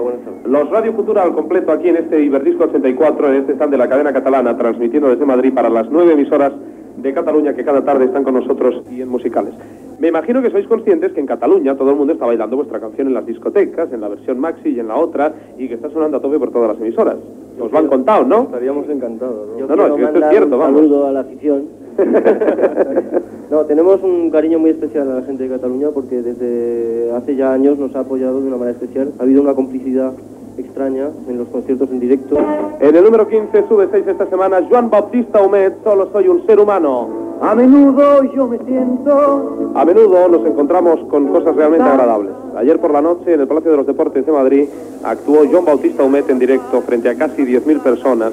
[0.43, 3.88] Los Radio Futura al completo aquí en este Iberdisco 84, en este stand de la
[3.88, 6.51] cadena catalana, transmitiendo desde Madrid para las nueve emisoras
[6.97, 9.53] de Cataluña que cada tarde están con nosotros y en musicales.
[9.99, 13.07] Me imagino que sois conscientes que en Cataluña todo el mundo está bailando vuestra canción
[13.07, 16.17] en las discotecas, en la versión maxi y en la otra, y que está sonando
[16.17, 17.17] a tope por todas las emisoras.
[17.59, 18.43] Os lo han contado, ¿no?
[18.43, 19.47] Estaríamos encantados.
[19.59, 19.67] ¿no?
[19.67, 20.81] No, no, es que esto es cierto, un vamos.
[20.81, 21.83] saludo a la afición.
[23.51, 27.53] no, tenemos un cariño muy especial a la gente de Cataluña porque desde hace ya
[27.53, 29.11] años nos ha apoyado de una manera especial.
[29.19, 30.13] Ha habido una complicidad
[30.57, 32.37] extraña en los conciertos en directo.
[32.79, 36.59] En el número 15 sube 6 esta semana Juan Bautista Humet, solo soy un ser
[36.59, 37.32] humano.
[37.43, 42.31] A menudo yo me siento A menudo nos encontramos con cosas realmente agradables.
[42.55, 44.69] Ayer por la noche en el Palacio de los Deportes de Madrid
[45.03, 48.31] actuó John Bautista Humet en directo frente a casi 10.000 personas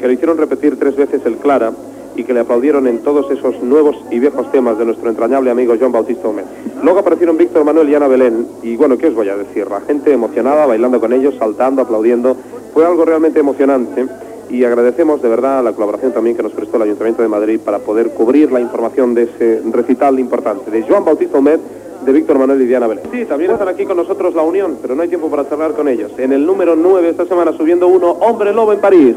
[0.00, 1.70] que lo hicieron repetir tres veces el Clara
[2.16, 5.74] y que le aplaudieron en todos esos nuevos y viejos temas de nuestro entrañable amigo
[5.80, 6.46] John Bautista Humet.
[6.82, 9.70] Luego aparecieron Víctor Manuel y Ana Belén y bueno, ¿qué os voy a decir?
[9.70, 12.36] La gente emocionada, bailando con ellos, saltando, aplaudiendo.
[12.74, 14.08] Fue algo realmente emocionante
[14.50, 17.78] y agradecemos de verdad la colaboración también que nos prestó el Ayuntamiento de Madrid para
[17.78, 21.60] poder cubrir la información de ese recital importante de Joan Bautista Humet,
[22.04, 23.04] de Víctor Manuel y Diana Belén.
[23.12, 25.88] Sí, también están aquí con nosotros la Unión, pero no hay tiempo para charlar con
[25.88, 26.12] ellos.
[26.18, 29.16] En el número 9 esta semana subiendo uno, Hombre Lobo en París.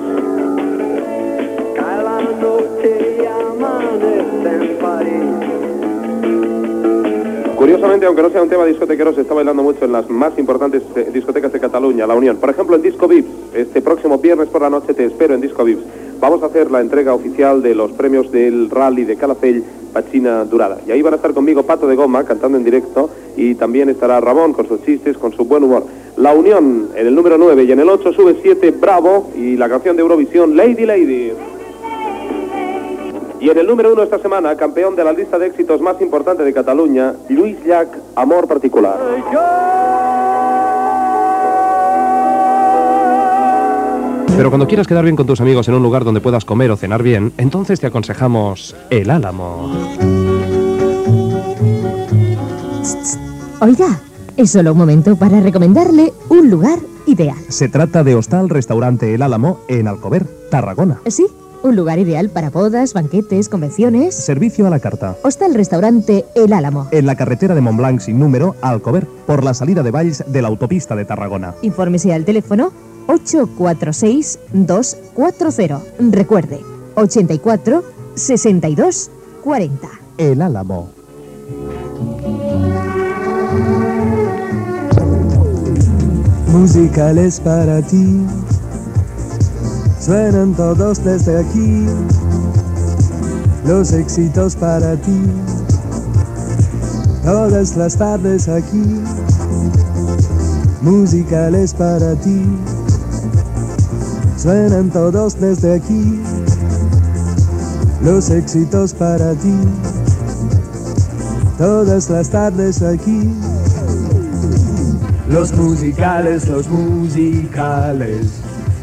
[7.62, 10.82] Curiosamente, aunque no sea un tema discotequero, se está bailando mucho en las más importantes
[10.96, 12.38] eh, discotecas de Cataluña, La Unión.
[12.38, 13.30] Por ejemplo, en Disco Vips.
[13.54, 15.84] Este próximo viernes por la noche te espero en Disco Vips.
[16.20, 20.80] Vamos a hacer la entrega oficial de los premios del rally de Calafell Pachina Durada.
[20.88, 24.20] Y ahí van a estar conmigo Pato de Goma cantando en directo y también estará
[24.20, 25.86] Ramón con sus chistes, con su buen humor.
[26.18, 29.70] La Unión en el número 9 y en el 8 sube 7 Bravo y la
[29.70, 31.34] canción de Eurovisión Lady Lady.
[33.42, 36.44] Y en el número 1 esta semana, campeón de la lista de éxitos más importante
[36.44, 39.00] de Cataluña, Luis Llach, Amor Particular.
[44.38, 46.78] Pero cuando quieras quedar bien con tus amigos en un lugar donde puedas comer o
[46.78, 49.72] cenar bien, entonces te aconsejamos El Álamo.
[53.60, 54.00] Oiga,
[54.38, 56.78] es solo un momento para recomendarle un lugar
[57.08, 57.38] ideal.
[57.50, 61.02] Se trata de Hostal Restaurante El Álamo en Alcover, Tarragona.
[61.08, 61.26] Sí,
[61.64, 64.16] un lugar ideal para bodas, banquetes, convenciones.
[64.16, 65.18] Servicio a la carta.
[65.24, 66.88] Hostal Restaurante El Álamo.
[66.92, 70.48] En la carretera de Montblanc sin número, Alcover, por la salida de Valls de la
[70.48, 71.54] autopista de Tarragona.
[71.62, 72.72] Infórmese al teléfono
[73.08, 75.82] 846-240.
[76.12, 76.62] Recuerde,
[76.96, 77.84] 84
[78.16, 79.12] 62
[79.44, 79.88] 40.
[80.18, 80.90] El Álamo.
[86.48, 88.26] Musicales para ti,
[90.02, 91.86] suenan todos desde aquí,
[93.66, 95.22] los éxitos para ti,
[97.24, 99.00] todas las tardes aquí,
[100.82, 102.44] musicales para ti,
[104.38, 106.20] suenan todos desde aquí,
[108.04, 109.56] los éxitos para ti,
[111.60, 113.32] todas las tardes aquí.
[115.30, 118.41] Los musicales, los musicales.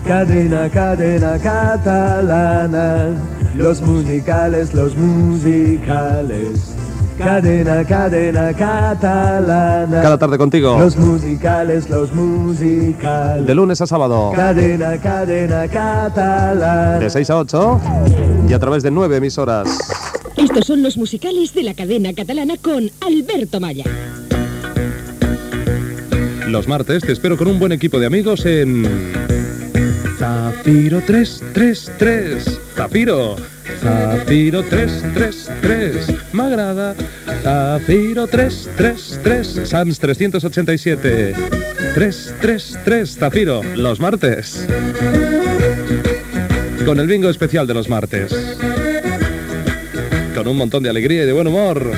[0.09, 3.09] Cadena, cadena catalana.
[3.55, 6.75] Los musicales, los musicales.
[7.19, 10.01] Cadena, cadena catalana.
[10.01, 10.79] Cada tarde contigo.
[10.79, 13.47] Los musicales, los musicales.
[13.47, 14.33] De lunes a sábado.
[14.35, 16.99] Cadena, cadena catalana.
[17.01, 17.81] De 6 a 8.
[18.49, 19.69] Y a través de nueve emisoras.
[20.39, 23.85] Estos son los musicales de la cadena catalana con Alberto Maya.
[26.47, 29.28] Los martes te espero con un buen equipo de amigos en
[30.39, 32.61] Zafiro 333.
[32.77, 33.37] Zafiro.
[33.83, 36.33] Zafiro 333.
[36.33, 36.95] M'agrada.
[37.43, 39.67] Zafiro 333.
[39.67, 41.35] Sants 387.
[41.95, 43.63] 333 Zafiro.
[43.75, 44.65] Los martes.
[46.87, 48.33] Con el bingo especial de los martes.
[50.37, 51.91] Con un montón de alegría y de buen humor.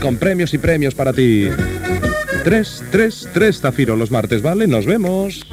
[0.00, 1.48] Con premios y premios para ti.
[2.42, 4.66] 333 Zafiro los martes, ¿vale?
[4.66, 5.46] Nos vemos.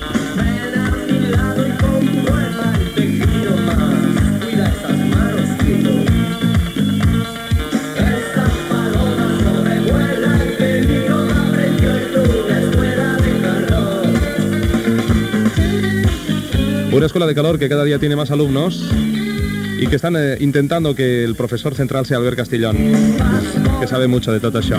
[16.99, 18.83] Una escuela de calor que cada día tiene más alumnos
[19.79, 22.75] y que están eh, intentando que el profesor central sea Albert Castillón,
[23.79, 24.75] que sabe mucho de todo eso.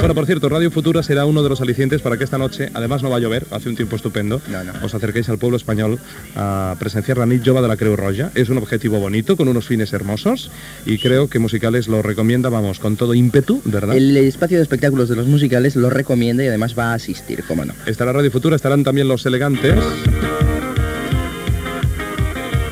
[0.00, 3.02] bueno, por cierto, Radio Futura será uno de los alicientes para que esta noche, además
[3.02, 4.40] no va a llover, hace un tiempo estupendo,
[4.82, 5.98] os acerquéis al pueblo español
[6.34, 8.30] a presenciar la nit Jova de la Creu Roja.
[8.34, 10.50] Es un objetivo bonito, con unos fines hermosos,
[10.86, 13.94] y creo que Musicales lo recomienda, vamos, con todo ímpetu, ¿verdad?
[13.94, 17.66] El espacio de espectáculos de los musicales lo recomienda y además va a asistir, cómo
[17.66, 17.74] no.
[17.84, 19.74] Estará Radio Futura, estarán también los elegantes.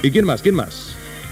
[0.04, 0.42] ¿Y quién más?
[0.42, 0.90] ¿Quién más?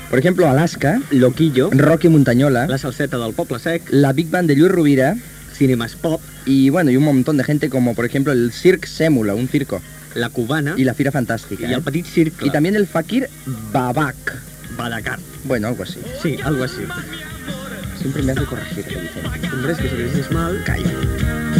[0.08, 4.56] Por ejemplo, Alaska, Loquillo, Rocky Montañola, La salseta del Poble Sec, la Big Band de
[4.56, 5.14] Lluís Rovira
[5.52, 9.34] Cinemas Pop, y bueno, y un montón de gente como por ejemplo el Cirque Sèmula,
[9.34, 9.82] un circo,
[10.14, 11.68] La Cubana y la Fira Fantástica.
[11.68, 11.82] y el ¿eh?
[11.84, 12.48] Petit Circle.
[12.48, 13.28] Y también el Fakir
[13.72, 14.16] Babak.
[14.74, 15.18] Badacar.
[15.44, 15.98] Bueno, algo así.
[16.22, 16.80] Sí, algo así.
[18.00, 19.52] Siempre me hace corregir, te dicen.
[19.52, 20.90] Hombre, es que si lo dices mal, Calla.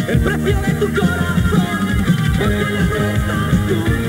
[0.09, 1.83] El precio de tu corazón.
[2.41, 4.02] La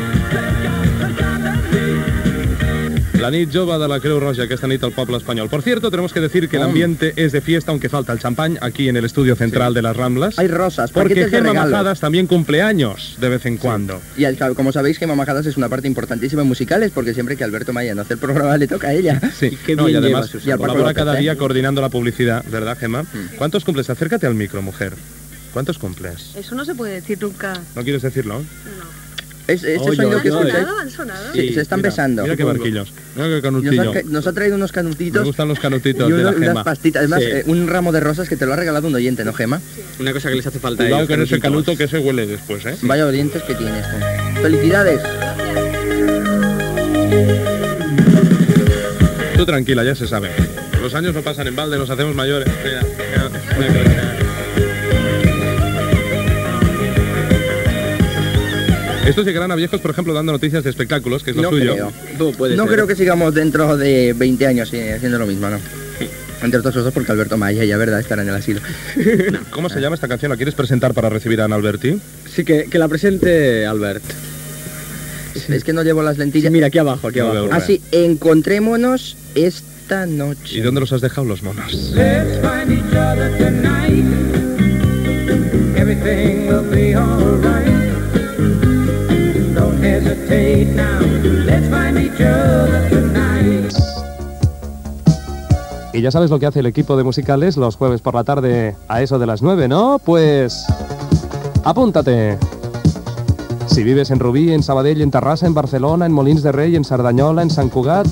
[3.31, 5.49] nit jove de la Creu Roja, aquesta nit al poble espanyol.
[5.49, 6.65] Por cierto, tenemos que decir que el Oh.
[6.65, 9.95] ambiente es de fiesta, aunque falta el champán aquí en el estudio central de las
[9.95, 10.37] Ramblas.
[10.39, 11.53] Hay rosas, Porque regalos.
[11.53, 14.01] Majadas también cumple años de vez en cuando.
[14.17, 17.43] Y al- como sabéis, Gemma Majadas es una parte importantísima en musicales, porque siempre que
[17.43, 19.19] Alberto Maya no hace el programa le toca a ella.
[19.37, 21.21] Sí, no, y además Y al Paco colabora López, cada ¿eh?
[21.21, 23.05] día coordinando la publicidad, ¿verdad, Gemma?
[23.37, 23.89] ¿Cuántos cumples?
[23.89, 24.93] Acércate al micro, mujer.
[25.53, 26.31] ¿Cuántos cumples?
[26.35, 27.53] Eso no se puede decir nunca.
[27.75, 28.41] ¿No quieres decirlo?
[29.45, 30.53] Es, este Oye, sonido que escucháis.
[30.53, 30.79] ¿Sonado?
[30.79, 31.33] ¿Han sonado?
[31.33, 32.23] Sí, se están mira, besando.
[32.23, 32.93] Mira qué barquillos.
[33.15, 33.91] Mira qué Nos canutillo.
[33.91, 35.21] ha, nos ha traído unos canutitos.
[35.21, 36.63] Me gustan los canutitos y de la unas Gemma.
[36.63, 36.99] pastitas.
[37.01, 37.29] Además, Sí.
[37.29, 39.59] eh, un ramo de rosas que te lo ha regalado un oyente, ¿no, Gema?
[39.99, 42.77] Una cosa que les hace falta Cuidado con ese canuto que se huele después, ¿eh?
[42.83, 43.83] Vaya oyentes que tienes.
[43.85, 44.41] tú.
[44.41, 45.01] ¡Felicidades!
[49.35, 50.29] Tú tranquila, ya se sabe.
[50.81, 52.47] Los años no pasan en balde, nos hacemos mayores.
[52.63, 52.81] Mira,
[53.59, 54.17] mira,
[59.05, 61.73] Estos llegarán a viejos, por ejemplo, dando noticias de espectáculos, que es lo No suyo.
[61.73, 61.91] creo.
[62.55, 62.73] no ser.
[62.73, 65.59] creo que sigamos dentro de 20 años eh, haciendo lo mismo, ¿no?
[66.41, 68.59] Entre otras cosas porque Alberto Maya, ya verdad, estará en el asilo.
[69.49, 70.29] ¿Cómo se llama esta canción?
[70.29, 71.99] ¿La quieres presentar para recibir a Ana Alberti?
[72.33, 74.03] Sí, que, que la presente Albert.
[75.49, 76.51] Es que no llevo las lentillas.
[76.51, 77.33] mira, aquí abajo, aquí abajo.
[77.45, 80.57] veo Ah, encontrémonos esta noche.
[80.57, 81.73] ¿Y dónde los has dejado los monos?
[81.93, 82.39] Let's
[95.93, 98.75] Y ya sabes lo que hace el equipo de musicales los jueves por la tarde
[98.87, 99.99] a eso de las 9, ¿no?
[100.03, 100.65] Pues
[101.63, 102.39] apúntate.
[103.67, 106.83] Si vives en Rubí, en Sabadell, en Tarrasa, en Barcelona, en Molins de Rey, en
[106.83, 108.07] Sardañola, en San Cugat,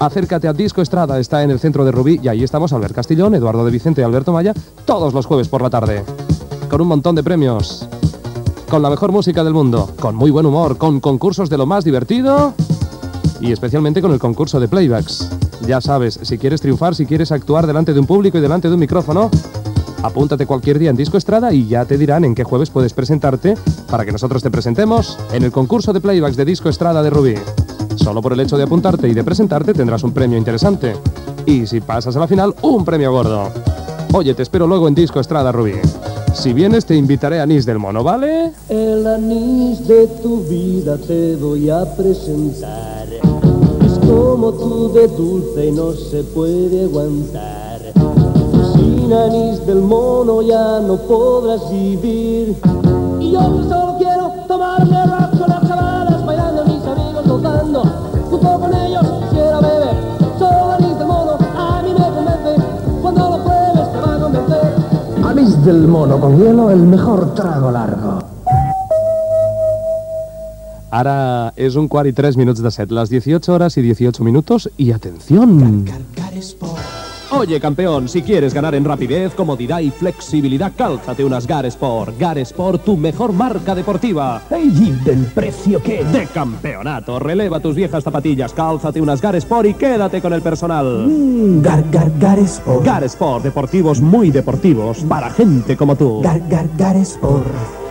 [0.00, 3.34] acércate a Disco Estrada, está en el centro de Rubí y ahí estamos Albert Castillón,
[3.34, 4.52] Eduardo de Vicente y Alberto Maya,
[4.84, 6.04] todos los jueves por la tarde.
[6.68, 7.88] Con un montón de premios,
[8.74, 11.84] con la mejor música del mundo, con muy buen humor, con concursos de lo más
[11.84, 12.54] divertido
[13.40, 15.30] y especialmente con el concurso de playbacks.
[15.64, 18.74] Ya sabes, si quieres triunfar, si quieres actuar delante de un público y delante de
[18.74, 19.30] un micrófono,
[20.02, 23.54] apúntate cualquier día en Disco Estrada y ya te dirán en qué jueves puedes presentarte
[23.88, 27.36] para que nosotros te presentemos en el concurso de playbacks de Disco Estrada de Rubí.
[27.94, 30.96] Solo por el hecho de apuntarte y de presentarte tendrás un premio interesante.
[31.46, 33.52] Y si pasas a la final, un premio gordo.
[34.14, 35.74] Oye, te espero luego en Disco Estrada Rubí.
[36.34, 38.52] Si vienes, te invitaré a Nis del Mono, ¿vale?
[38.68, 43.08] El anís de tu vida te voy a presentar.
[43.08, 47.80] Es como tú de dulce y no se puede aguantar.
[48.74, 52.56] Sin anís del mono ya no podrás vivir.
[53.20, 53.83] Y yo solo
[65.64, 68.18] Del mono con hielo, el mejor trago largo.
[70.90, 74.68] Ara és un quart i 3 minuts de set, les 18 horas y 18 minutos
[74.76, 75.86] y atención.
[77.36, 82.16] Oye, campeón, si quieres ganar en rapidez, comodidad y flexibilidad, cálzate unas Gar Sport.
[82.18, 84.40] Gar Sport, tu mejor marca deportiva.
[84.50, 86.04] ¿Y del precio qué?
[86.04, 87.18] De campeonato.
[87.18, 91.08] Releva tus viejas zapatillas, cálzate unas Gar Sport y quédate con el personal.
[91.08, 92.84] Mm, gar, gar, gar Sport.
[92.84, 96.22] Gar Sport, deportivos muy deportivos, para gente como tú.
[96.22, 97.83] Gar, gar, gar Sport.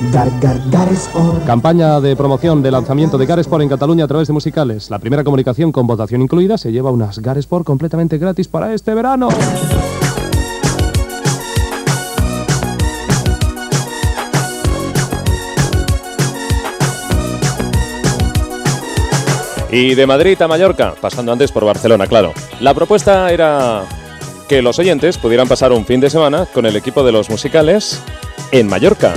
[0.00, 1.44] Gar, gar, gar Sport.
[1.44, 4.90] Campaña de promoción de lanzamiento de Garesport en Cataluña a través de musicales.
[4.90, 9.28] La primera comunicación con votación incluida se lleva unas Garesport completamente gratis para este verano.
[19.70, 22.32] Y de Madrid a Mallorca, pasando antes por Barcelona, claro.
[22.60, 23.82] La propuesta era
[24.48, 28.00] que los oyentes pudieran pasar un fin de semana con el equipo de los musicales
[28.52, 29.12] en Mallorca.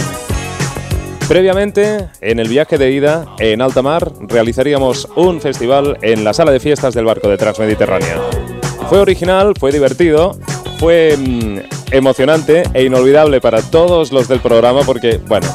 [1.31, 6.51] Previamente, en el viaje de ida en alta mar, realizaríamos un festival en la sala
[6.51, 8.17] de fiestas del barco de Transmediterránea.
[8.89, 10.37] Fue original, fue divertido,
[10.77, 15.47] fue mm, emocionante e inolvidable para todos los del programa porque, bueno,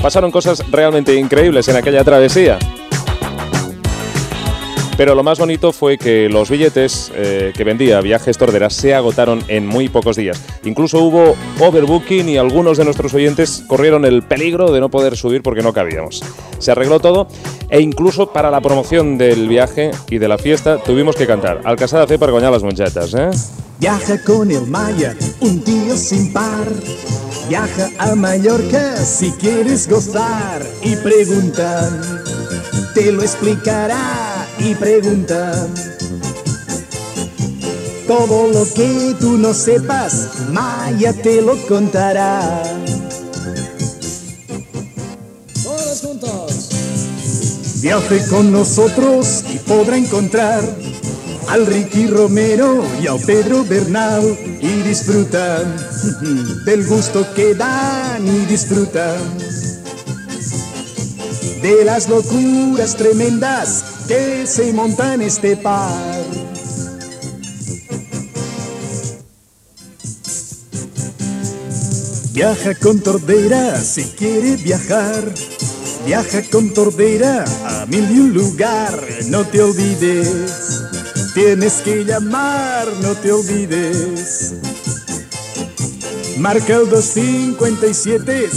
[0.00, 2.56] pasaron cosas realmente increíbles en aquella travesía.
[5.00, 9.42] Pero lo más bonito fue que los billetes eh, que vendía Viajes Torderas se agotaron
[9.48, 10.38] en muy pocos días.
[10.62, 15.42] Incluso hubo overbooking y algunos de nuestros oyentes corrieron el peligro de no poder subir
[15.42, 16.22] porque no cabíamos.
[16.58, 17.28] Se arregló todo
[17.70, 21.62] e incluso para la promoción del viaje y de la fiesta tuvimos que cantar.
[21.64, 23.30] Al casar fe guanyar las monchetas, ¿eh?
[23.78, 26.68] Viaja con el Maya, un tío sin par.
[27.48, 32.22] Viaja a Mallorca si quieres gozar y preguntan.
[32.92, 34.29] Te lo explicará
[34.60, 35.68] y pregunta.
[38.06, 42.62] Todo lo que tú no sepas, Maya te lo contará.
[45.62, 46.68] Todos juntos.
[47.80, 50.62] Viaje con nosotros y podrá encontrar
[51.48, 55.62] al Ricky Romero y al Pedro Bernal y disfruta
[56.66, 59.16] del gusto que dan y disfruta
[61.62, 66.24] de las locuras tremendas que se montan en este par.
[72.32, 75.32] Viaja con Tordera si quiere viajar.
[76.06, 79.00] Viaja con Tordera a mil y un lugar.
[79.26, 80.82] No te olvides,
[81.32, 84.54] tienes que llamar, no te olvides.
[86.36, 88.48] Marca el 257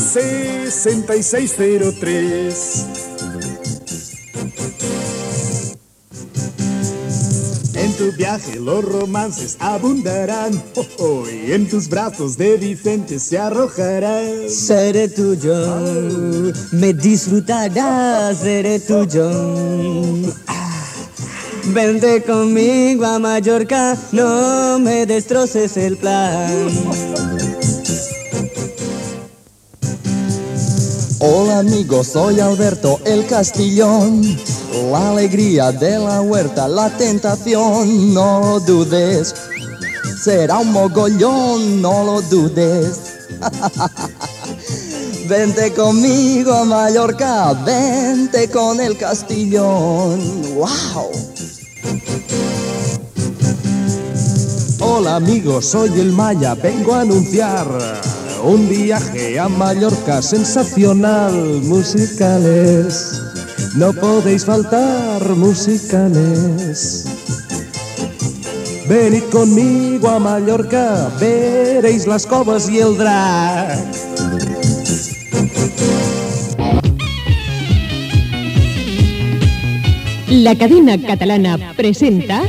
[0.72, 3.03] 6603.
[8.04, 14.50] Tu viaje los romances abundarán oh, oh, y en tus brazos de Vicente se arrojarán.
[14.50, 15.54] Seré tuyo,
[16.74, 19.32] me disfrutarás, seré tuyo.
[20.48, 20.82] Ah,
[21.68, 26.70] Vente conmigo a Mallorca, no me destroces el plan.
[31.20, 34.38] Hola amigos, soy Alberto el Castillón.
[34.74, 39.36] La alegría de la huerta, la tentación, no lo dudes.
[40.20, 43.00] Será un mogollón, no lo dudes.
[45.30, 50.20] Vente conmigo a Mallorca, vente con el Castillón.
[50.56, 51.12] ¡Wow!
[54.80, 57.68] Hola amigos, soy el Maya, vengo a anunciar
[58.44, 63.33] un viaje a Mallorca sensacional, musicales.
[63.76, 67.06] No podéis faltar musicales.
[68.88, 73.84] Venid conmigo a Mallorca, veréis las covas y el drag.
[80.30, 82.44] La cadena catalana presenta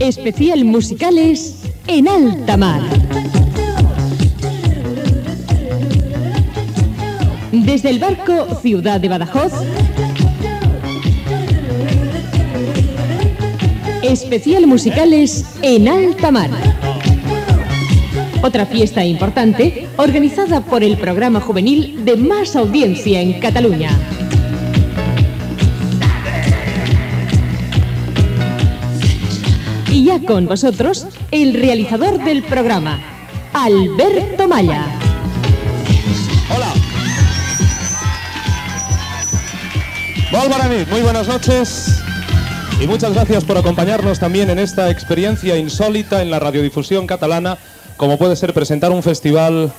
[0.00, 3.11] Especial musicales en alta mar.
[7.52, 9.52] Desde el barco Ciudad de Badajoz.
[14.02, 16.48] Especial musicales en alta mar.
[18.42, 23.90] Otra fiesta importante organizada por el programa juvenil de más audiencia en Cataluña.
[29.90, 32.98] Y ya con vosotros, el realizador del programa,
[33.52, 35.01] Alberto Maya.
[40.32, 42.02] Muy buenas noches.
[42.80, 47.58] Y muchas gracias por acompañarnos también en esta experiencia insólita en la radiodifusión catalana,
[47.98, 49.70] como puede ser presentar un festival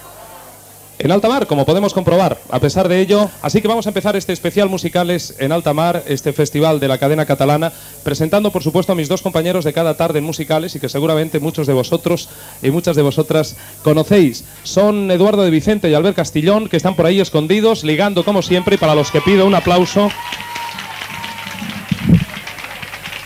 [1.04, 2.38] en alta mar, como podemos comprobar.
[2.50, 6.02] A pesar de ello, así que vamos a empezar este especial musicales en alta mar,
[6.08, 7.74] este festival de la cadena catalana,
[8.04, 11.42] presentando por supuesto a mis dos compañeros de cada tarde en musicales y que seguramente
[11.42, 12.30] muchos de vosotros
[12.62, 14.46] y muchas de vosotras conocéis.
[14.64, 18.76] Son Eduardo de Vicente y Albert Castillón, que están por ahí escondidos, ligando como siempre,
[18.76, 20.10] y para los que pido un aplauso.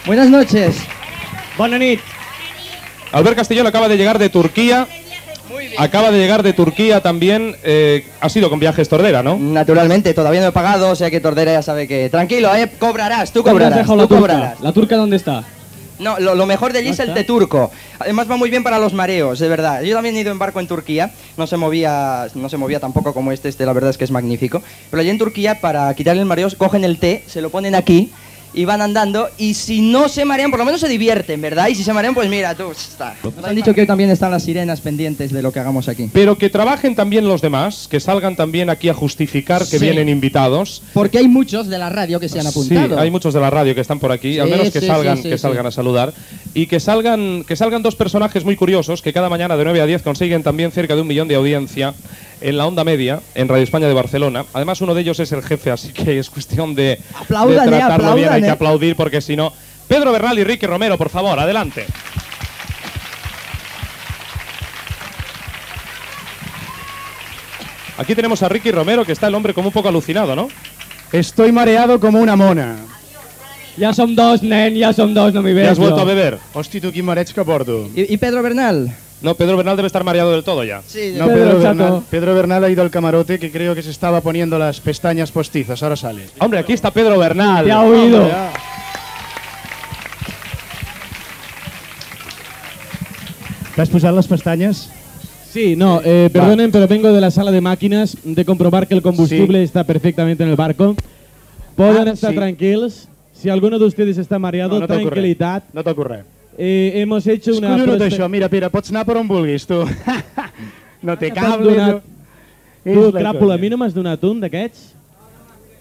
[0.07, 0.77] Buenas noches.
[1.59, 1.99] Buenas noches.
[3.11, 4.87] Albert Castillón acaba de llegar de Turquía.
[5.77, 7.55] Acaba de llegar de Turquía también.
[7.63, 9.37] eh, ha sido con viajes Tordera, ¿no?
[9.37, 12.09] Naturalmente, todavía no he pagado, o sea que Tordera ya sabe que...
[12.09, 14.19] Tranquilo, eh, cobrarás, tú ¿Dónde has cobrarás, dejado la tú turca?
[14.21, 14.61] cobrarás.
[14.61, 15.43] ¿La turca dónde está?
[15.99, 17.71] No, lo, lo mejor de allí ¿Ah, es el té turco.
[17.97, 19.81] Además va muy bien para los mareos, de verdad.
[19.81, 21.09] Yo también he ido en barco en Turquía.
[21.37, 23.49] No se movía, no se movía tampoco como este.
[23.49, 24.61] Este la verdad es que es magnífico.
[24.91, 28.11] Pero allí en Turquía para quitarle el mareo cogen el té, se lo ponen aquí
[28.53, 29.29] y van andando.
[29.37, 31.67] Y si no se marean, por lo menos se divierten, ¿verdad?
[31.67, 33.15] Y si se marean, pues mira, tú está.
[33.23, 36.09] Nos han dicho que hoy también están las sirenas pendientes de lo que hagamos aquí.
[36.13, 39.79] Pero que trabajen también los demás, que salgan también aquí a justificar que Sí.
[39.79, 40.81] vienen invitados.
[40.93, 42.95] Porque hay muchos de la radio que se han apuntado.
[42.95, 44.87] Sí, hay muchos de la radio que están por aquí, al Sí, menos que sí,
[44.87, 46.13] salgan, que salgan a saludar
[46.53, 49.85] y que salgan, que salgan dos personajes muy curiosos que cada mañana de 9 a
[49.85, 51.93] 10 consiguen también cerca de un millón de audiencia
[52.41, 54.45] en la onda media en Radio España de Barcelona.
[54.53, 57.79] Además uno de ellos es el jefe, así que es cuestión de, Aplaudan, de eh,
[57.79, 58.51] tratarlo bien, hay que eh.
[58.51, 59.53] aplaudir porque si no.
[59.87, 61.85] Pedro Bernal y Ricky Romero, por favor, adelante.
[67.97, 70.49] Aquí tenemos a Ricky Romero, que está el hombre como un poco alucinado, ¿no?
[71.11, 72.75] Estoy mareado como una mona.
[73.77, 75.65] Ya son dos, nen, ya son dos, no me ves.
[75.65, 76.37] ¿Ya has vuelto a beber?
[76.53, 77.89] Hosti, tu quin mareig que porto.
[77.95, 78.95] ¿Y, y Pedro Bernal?
[79.21, 80.81] No, Pedro Bernal debe estar mareado del todo ya.
[80.85, 84.21] Sí, No, Pedro, Bernal, Pedro Bernal ha ido al camarote que creo que se estaba
[84.21, 86.27] poniendo las pestañas postizas, ahora sale.
[86.39, 87.65] Hombre, aquí está Pedro Bernal.
[87.65, 88.21] Te ha oído.
[88.21, 88.33] Hombre.
[93.75, 94.87] T'has posat les pestanyes?
[95.51, 99.01] Sí, no, eh, perdonen, pero vengo de la sala de máquinas de comprobar que el
[99.01, 100.95] combustible está perfectamente en el barco.
[101.75, 102.35] Pueden Ah, estar sí.
[102.35, 103.07] tranquilos.
[103.33, 105.63] Si alguno de ustedes está mareado, No, no tranquilidad.
[105.73, 106.25] No toco res.
[106.57, 107.75] Eh, hemos hecho una...
[107.75, 109.83] Escollo prospe- això, mira, Pere, pots anar per on vulguis, tu.
[111.03, 111.73] no té cable.
[111.73, 112.17] donat- No...
[112.87, 114.93] Tu, És la Cràpula, a mi no m'has donat un d'aquests?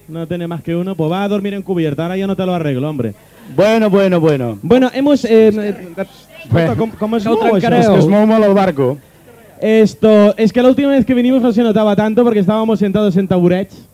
[0.08, 0.94] No tiene más que uno.
[0.96, 2.02] Pues va a dormir en cubierta.
[2.02, 3.14] Ahora ya no te lo arreglo, hombre.
[3.54, 4.58] Bueno, bueno, bueno.
[4.62, 5.24] Bueno, hemos...
[5.24, 5.74] Eh, eh,
[6.44, 7.72] escolta, com, com es mou això?
[7.78, 8.96] És que es mou molt el barco.
[9.60, 13.16] Esto, es que la última vez que vinimos no se notaba tanto porque estábamos sentados
[13.16, 13.86] en taburets.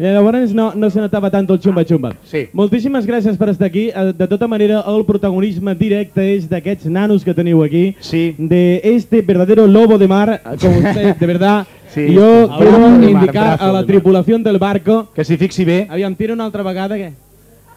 [0.00, 2.14] Llavors no, no se notava tanto el xumba-xumba.
[2.24, 2.46] Sí.
[2.56, 3.90] Moltíssimes gràcies per estar aquí.
[3.92, 7.94] Eh, De tota manera, el protagonisme directe és d'aquests nanos que teniu aquí.
[8.00, 8.34] Sí.
[8.38, 11.66] De este verdadero lobo de mar, como usted, de verdad.
[11.92, 12.00] Sí.
[12.00, 15.10] El quiero mar, indicar a la tripulación del barco...
[15.14, 15.86] Que s'hi fixi bé.
[15.90, 17.12] Aviam, tira una altra vegada, què?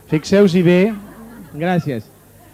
[0.08, 0.94] Fixeu-s'hi bé.
[1.60, 2.06] Gràcies.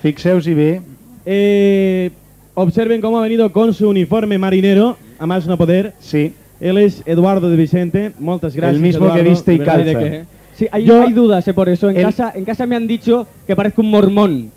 [0.01, 0.82] Fixeu-s'hi bé.
[1.26, 2.09] Eh,
[2.55, 5.93] observen cómo ha venido con su uniforme marinero, a más no poder.
[5.99, 6.34] Sí.
[6.60, 8.12] Él es Eduardo de Vicente.
[8.20, 8.76] Muchas gracias.
[8.76, 9.99] El mismo que Eduardo, viste y de de calza.
[9.99, 10.24] qué.
[10.55, 11.89] Sí, hay, Yo- hay dudas eh, por eso.
[11.89, 14.51] En, El- casa, en casa me han dicho que parezco un mormón.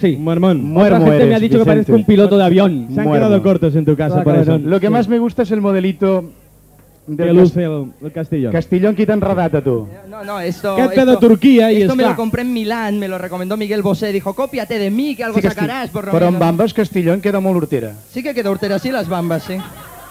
[0.00, 0.16] Sí.
[0.16, 0.76] Mormón.
[0.76, 1.70] Otra gente me eres, ha dicho que Vicente.
[1.70, 2.86] parezco un piloto de avión.
[2.92, 3.12] Se han Muermo.
[3.26, 4.58] quedado cortos en tu casa, por eso.
[4.58, 6.24] Lo que más me gusta es el modelito
[7.06, 8.50] Que del luce el, el Castellón.
[8.52, 9.86] Castellón qui t'ha enredat a tu.
[10.08, 10.74] No, no, esto.
[10.76, 11.70] ¿Qué esto, pedo Turquía?
[11.72, 14.10] Y Esto me lo compré en Milán, me lo recomendó Miguel Bosé.
[14.12, 15.90] Dijo, cópiate de mí, que algo Sí, sacarás.
[15.90, 16.40] Por lo Però amb menos".
[16.40, 17.92] bambes Castellón queda molt hortera.
[18.10, 19.54] Sí que queda hortera, sí, las bambas, sí.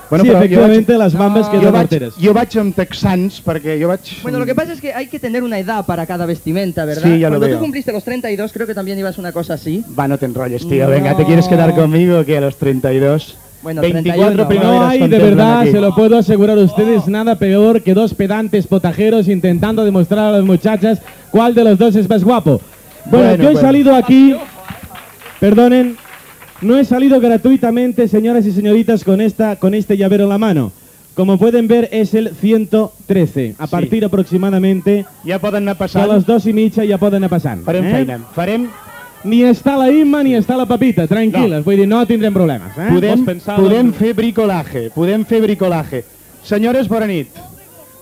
[0.09, 1.51] Bueno, sí, efectivamente, vaig- las bambas No.
[1.51, 2.13] quedan Jo vaig, horteres.
[2.21, 3.99] jo vaig amb texans perquè jo vaig...
[4.23, 7.03] Bueno, lo que pasa es que hay que tener una edad para cada vestimenta, ¿verdad?
[7.03, 7.55] Sí, ya lo Cuando veo.
[7.57, 9.83] tú cumpliste los 32, creo que también ibas una cosa así.
[9.97, 10.85] Va, no te enrolles, tío.
[10.85, 10.89] No.
[10.89, 13.37] Venga, ¿te quieres quedar conmigo que a los 32?
[13.61, 14.47] Bueno, 24 31.
[14.47, 15.71] primaveras No hay, de verdad, aquí.
[15.71, 20.31] se lo puedo asegurar a ustedes, nada peor que dos pedantes potajeros intentando demostrar a
[20.31, 20.99] las muchachas
[21.29, 22.61] cuál de los dos es más guapo.
[23.05, 23.67] Bueno, Bueno, yo he bueno.
[23.67, 24.33] salido aquí,
[25.39, 25.97] perdonen,
[26.61, 30.71] no he salido gratuitamente, señoras y señoritas, con, esta, con este llavero en la mano.
[31.15, 33.55] Como pueden ver, es el 113.
[33.57, 33.71] A Sí.
[33.71, 36.07] partir aproximadamente Ja poden anar de passant.
[36.07, 37.63] las dos y mitja ja poden anar passant.
[37.65, 37.91] Farem eh?
[37.91, 38.19] feina.
[38.35, 38.69] Farem...
[39.21, 42.71] Ni està la Imma ni està la Pepita, tranquil·les, vull dir, no tindrem problemes.
[42.77, 42.87] Eh?
[42.93, 43.25] Podem,
[43.57, 46.05] podem fer bricolaje, podem fer bricolaje.
[46.41, 47.27] Senyores, bona nit.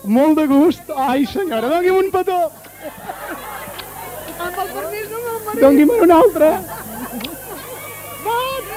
[0.06, 0.84] Molt de gust.
[0.96, 2.38] Ai, senyora, doni'm un petó.
[5.60, 6.52] Doni'm un altre.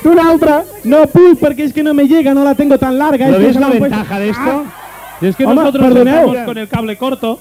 [0.05, 0.53] Un altre.
[0.85, 3.29] No puc perquè és que no me llega, no la tengo tan larga.
[3.29, 4.65] ¿Lo es que ves la ventaja de esto?
[5.21, 7.39] Y es que nosotros estamos con el cable corto.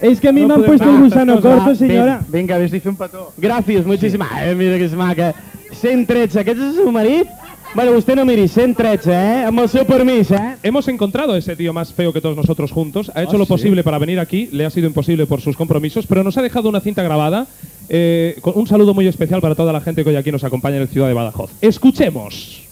[0.00, 1.86] Es que a mí No me han puesto el gusano Esto es corto.
[1.86, 3.32] Ven, Vinga, ves a fer un petó.
[3.36, 4.28] Gràcies, moltíssimes.
[4.32, 5.34] Ai, mira que és maca.
[5.76, 7.28] 113, aquest és el seu marit?
[7.74, 9.44] Bueno, usted no miri, 113, eh?
[9.46, 10.56] Amb el seu permís, eh?
[10.62, 13.12] Hemos encontrado a ese tío más feo que todos nosotros juntos.
[13.14, 13.48] Ha hecho Ah, lo ¿sí?
[13.50, 14.48] posible para venir aquí.
[14.52, 17.46] Le ha sido imposible por sus compromisos, pero nos ha dejado una cinta grabada.
[17.90, 20.82] Eh, un saludo muy especial para toda la gente que hoy aquí nos acompaña en
[20.82, 21.50] el Ciudad de Badajoz.
[21.60, 22.62] Escuchemos.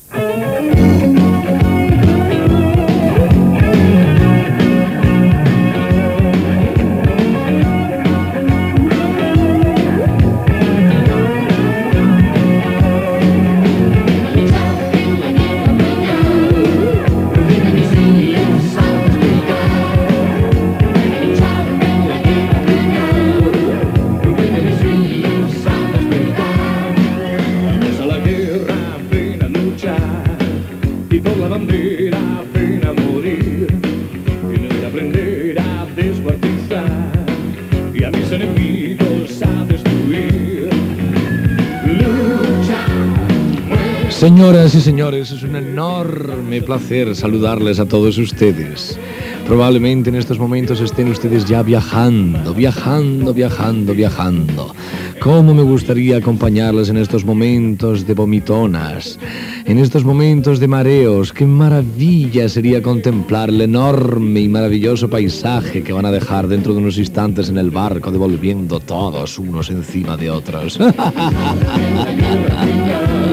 [44.18, 48.98] Señoras y señores, es un enorme placer saludarles a todos ustedes.
[49.46, 54.74] Probablemente en estos momentos estén ustedes ya viajando, viajando, viajando, viajando.
[55.20, 59.20] ¿Cómo me gustaría acompañarles en estos momentos de vomitonas,
[59.64, 61.32] en estos momentos de mareos?
[61.32, 66.80] Qué maravilla sería contemplar el enorme y maravilloso paisaje que van a dejar dentro de
[66.80, 70.76] unos instantes en el barco, devolviendo todos unos encima de otros.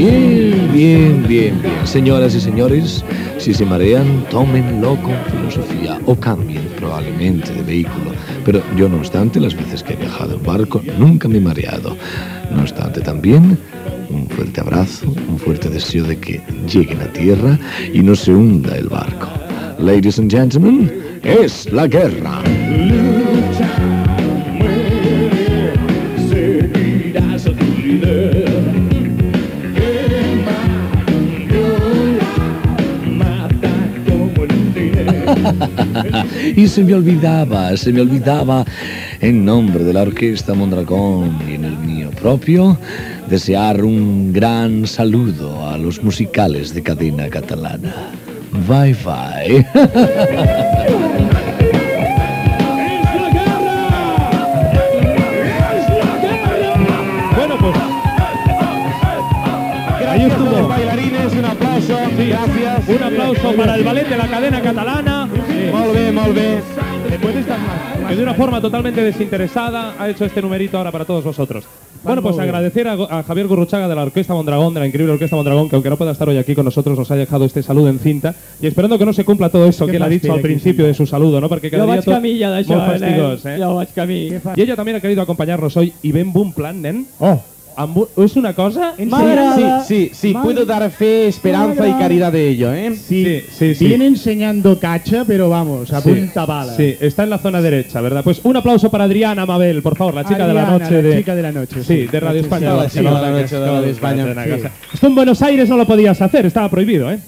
[0.00, 1.86] Bien, bien, bien, bien.
[1.86, 3.04] Señoras y señores,
[3.36, 8.12] si se marean, tómenlo con filosofía o cambien probablemente de vehículo.
[8.46, 11.98] Pero yo, no obstante, las veces que he viajado en barco, nunca me he mareado.
[12.50, 13.58] No obstante, también
[14.08, 17.58] un fuerte abrazo, un fuerte deseo de que lleguen a tierra
[17.92, 19.28] y no se hunda el barco.
[19.78, 20.90] Ladies and gentlemen,
[21.22, 22.40] es la guerra.
[36.56, 38.64] Y se me olvidaba, se me olvidaba,
[39.20, 42.78] en nombre de la Orquesta Mondragón y en el mío propio,
[43.28, 47.94] desear un gran saludo a los musicales de cadena catalana.
[48.68, 49.66] Bye bye.
[57.36, 57.90] Bueno, pues.
[60.08, 60.68] Ahí estuvo.
[60.68, 61.96] Bailarines, un aplauso.
[62.16, 62.88] gracias.
[62.88, 65.19] Un aplauso para el ballet de la cadena catalana.
[65.70, 66.62] Molt bé, molt bé.
[68.08, 71.64] Que de una forma totalmente desinteresada ha hecho este numerito ahora para todos vosotros.
[72.02, 75.36] Bueno, pues agradecer a, a Javier Gurruchaga de la Orquesta Mondragón, de la increíble Orquesta
[75.36, 77.88] Mondragón, que aunque no pueda estar hoy aquí con nosotros, nos ha dejado este saludo
[77.88, 78.34] en cinta.
[78.60, 80.94] Y esperando que no se cumpla todo eso que él ha dicho al principio de
[80.94, 81.48] su saludo, ¿no?
[81.48, 83.58] Porque quedaría vaig tot camí ja molt fastigós, eh?
[83.60, 84.28] Jo vaig camí.
[84.56, 87.06] Y ella también ha querido acompañarnos hoy y ven Boom Plan, nen.
[87.18, 87.38] Oh.
[88.16, 88.94] ¿Es una cosa?
[88.96, 92.94] Sí, sí, sí, sí, puedo dar fe, esperanza y caridad de ello, ¿eh?
[92.94, 93.86] Sí, sí, sí.
[93.86, 96.74] Viene enseñando cacha, pero vamos, a Sí, punta bala.
[96.76, 98.22] Sí, está en la zona derecha, ¿verdad?
[98.24, 101.08] Pues un aplauso para Adriana Mabel, por favor, la chica de la Adriana, noche la
[101.08, 102.06] de chica de la noche, Sí, sí.
[102.06, 102.74] de Radio España.
[102.74, 104.70] la chica de la noche de Radio España.
[104.92, 107.18] Esto en Buenos Aires no lo podías hacer, estaba prohibido, ¿eh?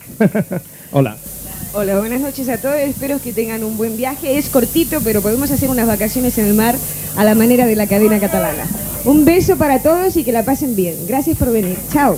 [0.93, 1.17] Hola.
[1.75, 2.77] Hola, buenas noches a todos.
[2.77, 4.37] Espero que tengan un buen viaje.
[4.37, 6.75] Es cortito, pero podemos hacer unas vacaciones en el mar
[7.17, 8.65] a la manera de la cadena catalana.
[9.05, 10.95] Un beso para todos y que la pasen bien.
[11.09, 11.77] Gracias por venir.
[11.93, 12.15] Chao.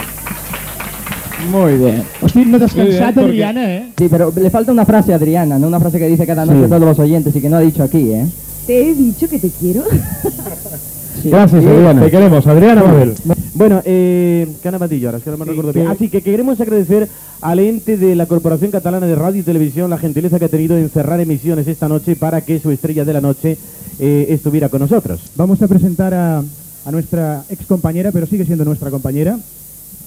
[1.50, 2.04] Muy bien.
[2.20, 3.92] Hostia, no te has Muy bien, cansado, porque- Adriana, ¿eh?
[3.96, 5.68] Sí, pero le falta una frase a Adriana, ¿no?
[5.68, 6.64] Una frase que dice cada noche Sí.
[6.64, 8.26] a todos los oyentes y que no ha dicho aquí, ¿eh?
[8.66, 9.84] Te he dicho que te quiero.
[11.30, 12.02] Gracias, Sí, Adriana.
[12.04, 13.14] Te queremos, Adriana Mabel.
[13.54, 15.86] Bueno, eh, que no me recuerdo bien.
[15.86, 17.08] Así que queremos agradecer
[17.40, 20.76] al ente de la Corporación Catalana de Radio y Televisión la gentileza que ha tenido
[20.76, 23.56] en cerrar emisiones esta noche para que su estrella de la noche
[23.98, 25.20] eh, estuviera con nosotros.
[25.36, 29.38] Vamos a presentar a, a nuestra ex compañera, pero sigue siendo nuestra compañera.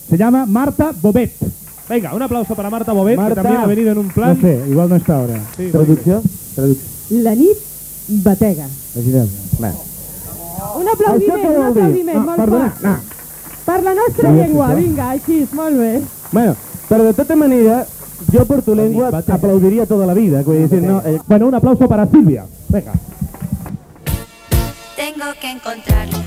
[0.10, 1.32] Se llama Marta Bobet.
[1.90, 4.36] Venga, un aplauso para Marta Bobet, Marta, que también ha venido en un plan.
[4.36, 5.40] No sé, igual no está ahora.
[5.56, 6.22] Sí, Traducció?
[6.54, 6.86] Traducció.
[7.22, 7.58] La nit
[8.10, 8.68] batega.
[10.80, 13.04] Un aplaudiment, un aplaudiment, Ah, molt perdona, fort.
[13.66, 16.02] Per la nostra Sí, llengua, vinga, així, molt bé.
[16.32, 16.56] Bueno,
[16.90, 17.88] pero de todas maneras,
[18.32, 20.44] yo por tu lengua aplaudiría toda la vida.
[20.44, 22.46] decir, no, eh, bueno, un aplauso para Silvia.
[22.70, 22.94] Venga.
[24.96, 26.18] Tengo que encontrarlo,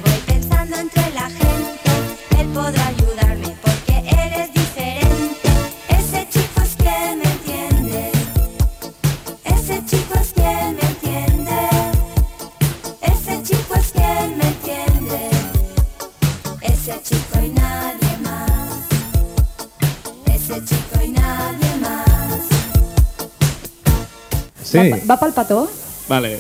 [25.11, 25.65] Va pel petó?
[26.07, 26.37] Vale.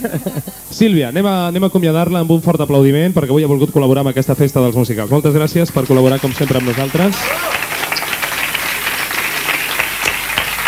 [0.78, 4.04] Sílvia, anem a, anem a acomiadar-la amb un fort aplaudiment perquè avui ha volgut col·laborar
[4.04, 5.12] amb aquesta festa dels musicals.
[5.12, 7.20] Moltes gràcies per col·laborar, com sempre, amb nosaltres.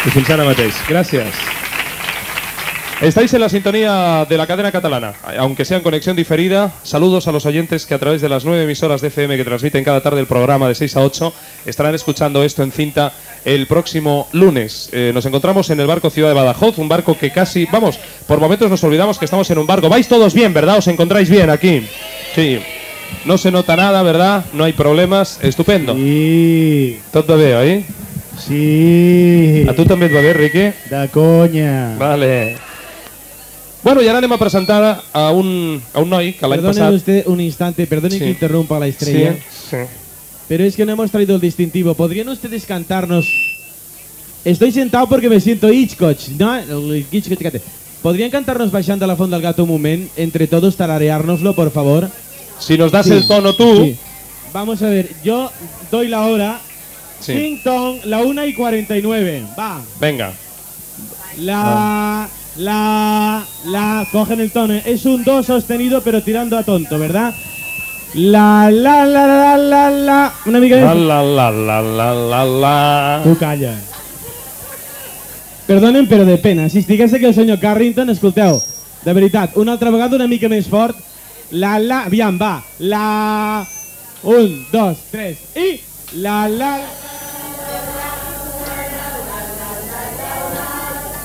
[0.04, 0.84] I fins ara mateix.
[0.88, 1.53] Gràcies.
[3.04, 6.72] Estáis en la sintonía de la cadena catalana, aunque sea en conexión diferida.
[6.84, 9.84] Saludos a los oyentes que a través de las nueve emisoras de FM que transmiten
[9.84, 11.34] cada tarde el programa de 6 a 8
[11.66, 13.12] estarán escuchando esto en cinta
[13.44, 14.88] el próximo lunes.
[14.90, 18.40] Eh, nos encontramos en el barco Ciudad de Badajoz, un barco que casi, vamos, por
[18.40, 19.90] momentos nos olvidamos que estamos en un barco.
[19.90, 20.78] Vais todos bien, ¿verdad?
[20.78, 21.86] ¿Os encontráis bien aquí?
[22.34, 22.58] Sí.
[23.26, 24.46] No se nota nada, ¿verdad?
[24.54, 25.38] No hay problemas.
[25.42, 25.94] Estupendo.
[25.94, 27.00] Sí.
[27.12, 27.84] Todo veo, ¿eh?
[28.38, 29.66] Sí.
[29.68, 30.64] A tu també et va bé, Riqui?
[30.90, 31.94] De conya.
[32.00, 32.73] Vale.
[33.84, 36.94] Bueno, y ahora anem a presentar a un, a un noi que l'any passat...
[36.94, 38.20] usted un instante, perdone Sí.
[38.24, 39.34] que interrumpa la estrella.
[39.34, 39.76] Sí, sí.
[40.48, 41.92] Pero es que no hemos traído el distintivo.
[41.94, 43.26] ¿Podrían ustedes cantarnos?
[44.44, 46.58] Estoy sentado porque me siento Hitchcock, ¿no?
[47.12, 47.60] Hitchcock.
[48.02, 50.10] ¿Podrían cantarnos Baixando la Fonda del Gato un moment?
[50.16, 52.08] Entre todos, tarareárnoslo, por favor.
[52.58, 53.12] Si nos das Sí.
[53.12, 53.84] el tono tú...
[53.84, 53.96] Sí.
[54.52, 55.50] Vamos a ver, yo
[55.90, 56.60] doy la hora.
[57.20, 57.32] Sí.
[57.32, 59.42] Ting tong, la 1 y 49.
[59.58, 59.82] Va.
[60.00, 60.32] Venga.
[61.38, 64.74] La, la, la, cogen el tono.
[64.74, 67.34] Es un do sostenido pero tirando a tonto, ¿verdad?
[68.14, 70.32] La, la, la, la, la, la.
[70.46, 71.04] Una mica La, més.
[71.04, 73.20] la, la, la, la, la, la...
[73.24, 73.74] Tu calla.
[75.66, 76.68] Perdonen, però de pena.
[76.68, 78.60] Si estigués aquí el senyor Carrington, escolteu,
[79.02, 80.94] de veritat, una altra vegada una mica més fort.
[81.50, 82.62] La, la, aviam, va.
[82.78, 83.66] La...
[84.22, 85.80] Un, dos, tres, i...
[86.22, 86.78] La, la...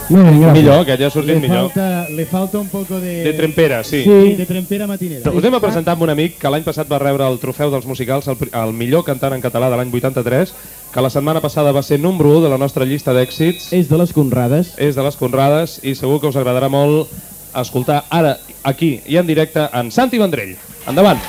[0.10, 0.64] Muy bien, gracias.
[0.64, 1.72] Millor, que ja ha sortit le millor.
[1.72, 3.24] Falta, le falta un poco de...
[3.24, 4.04] De trempera, sí.
[4.04, 5.30] De trempera matinera.
[5.30, 7.86] Us anem a presentar amb un amic que l'any passat va rebre el trofeu dels
[7.86, 10.54] musicals, el, el millor cantant en català de l'any 83,
[10.94, 13.70] que la setmana passada va ser número 1 de la nostra llista d'èxits.
[13.78, 14.74] És de les Conrades.
[14.82, 17.14] És de les Conrades i segur que us agradarà molt
[17.54, 20.58] escoltar ara, aquí i en directe, en Santi Vendrell.
[20.90, 21.22] Endavant.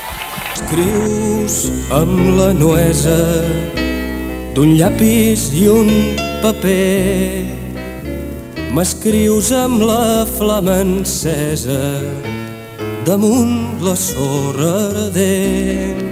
[0.57, 3.21] Escrius amb la nuesa
[4.57, 5.91] d'un llapis i un
[6.41, 7.60] paper.
[8.71, 11.81] M'escrius amb la flama encesa
[13.03, 16.05] damunt la sorra ardent.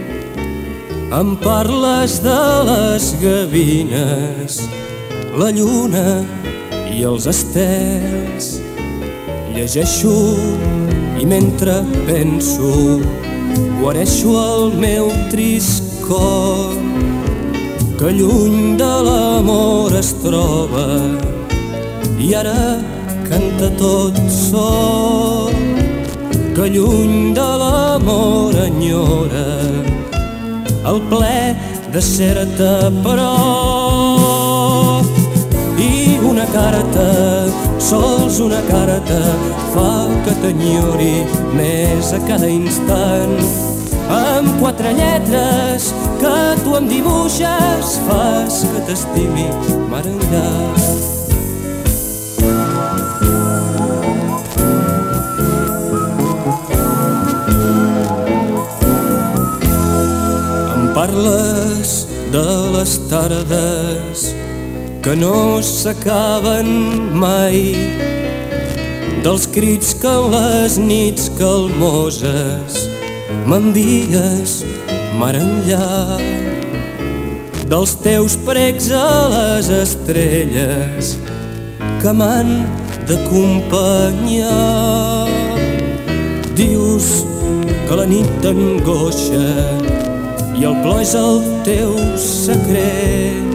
[1.14, 4.58] Em parles de les gavines,
[5.38, 6.18] la lluna
[6.90, 8.50] i els estels.
[9.54, 10.18] Llegeixo
[11.22, 11.78] i mentre
[12.10, 12.98] penso
[13.78, 16.74] guareixo el meu trist cor
[17.98, 20.86] que lluny de l'amor es troba
[22.18, 22.82] i ara
[23.28, 25.54] canta tot sol
[26.56, 29.46] que lluny de l'amor enyora.
[30.90, 31.54] El ple
[31.94, 32.72] de ser-te
[33.04, 33.34] però
[35.78, 37.06] i una carta,
[37.90, 39.20] sols una carta
[39.76, 39.92] fa
[40.26, 41.14] que t'enyori
[41.54, 43.38] més a cada instant.
[44.18, 49.50] Amb quatre lletres que tu em dibuixes fas que t'estimi
[49.92, 50.87] mar enllà
[62.32, 64.34] de les tardes
[65.02, 66.68] que no s'acaben
[67.24, 67.60] mai
[69.24, 72.82] dels crits que les nits calmoses
[73.48, 74.60] m'envies
[75.20, 76.18] mar enllà
[77.68, 81.16] dels teus precs a les estrelles
[82.02, 82.50] que m'han
[83.08, 84.48] d'acompanyar.
[86.56, 87.08] Dius
[87.88, 89.97] que la nit t'angoixa
[90.58, 93.52] i el plor és el teu secret,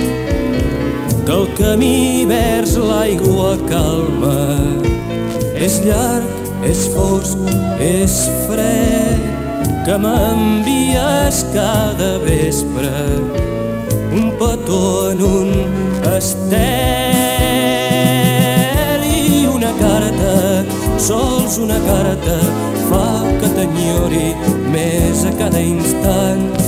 [1.28, 4.40] que el camí vers l'aigua calma.
[5.60, 6.28] És llarg,
[6.64, 7.38] és fosc,
[7.84, 8.16] és
[8.46, 9.20] fred,
[9.84, 12.94] que m'envies cada vespre
[14.16, 15.50] un petó en un
[16.14, 16.62] estel.
[19.04, 20.36] I una carta,
[21.10, 22.40] sols una carta
[22.88, 23.08] fa
[23.42, 24.30] que t'enyori
[24.72, 26.64] més a cada instant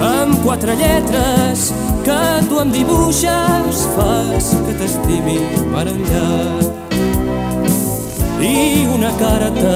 [0.00, 1.72] amb quatre lletres
[2.06, 2.18] que
[2.48, 5.38] tu em dibuixes fas que t'estimi
[5.72, 6.28] mar enllà.
[8.38, 9.74] I una carta,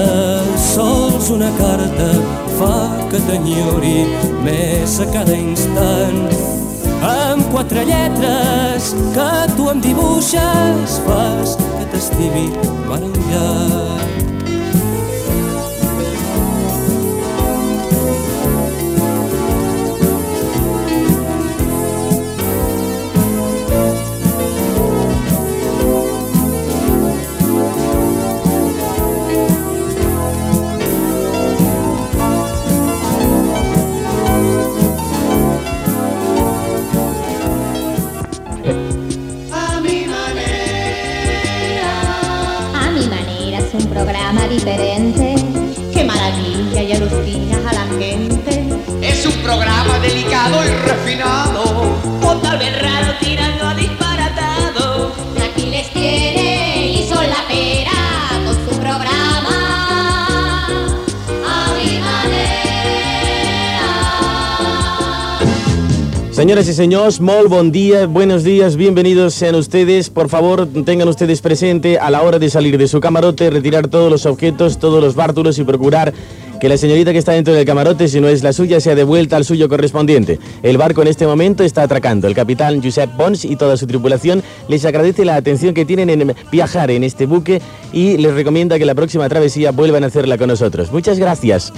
[0.63, 2.09] sols una carta
[2.57, 2.75] fa
[3.11, 4.07] que t'enyori
[4.45, 6.21] més a cada instant.
[7.03, 12.47] Amb quatre lletres que tu em dibuixes fas que t'estimi
[12.87, 14.32] mar enllà
[44.47, 45.35] diferente.
[45.93, 48.67] Qué maravilla y alucina a la gente.
[49.01, 51.62] Es un programa delicado y refinado.
[66.43, 70.09] Señoras y señores, molt bon día, buenos días, bienvenidos sean ustedes.
[70.09, 74.11] Por favor, tengan ustedes presente a la hora de salir de su camarote, retirar todos
[74.11, 76.13] los objetos, todos los bártulos y procurar
[76.59, 79.37] que la señorita que está dentro del camarote, si no es la suya, sea devuelta
[79.37, 80.37] al suyo correspondiente.
[80.63, 82.27] El barco en este momento está atracando.
[82.27, 86.35] El capitán Josep Pons y toda su tripulación les agradece la atención que tienen en
[86.51, 87.61] viajar en este buque
[87.93, 90.91] y les recomienda que la próxima travesía vuelvan a hacerla con nosotros.
[90.91, 91.71] Muchas gracias.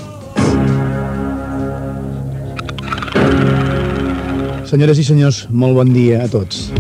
[4.66, 6.72] Senyores i senyors, molt bon dia a tots.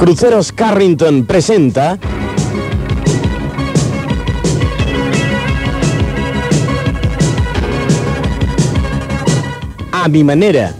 [0.00, 1.92] Cruceros Carrington presenta
[9.92, 10.72] A mi manera.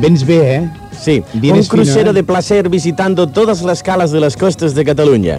[0.00, 0.70] Vens bé, eh?
[0.92, 2.14] Sí, Vienes un crucero fino, eh?
[2.14, 5.38] de placer visitando todas las calas de las costas de Cataluña.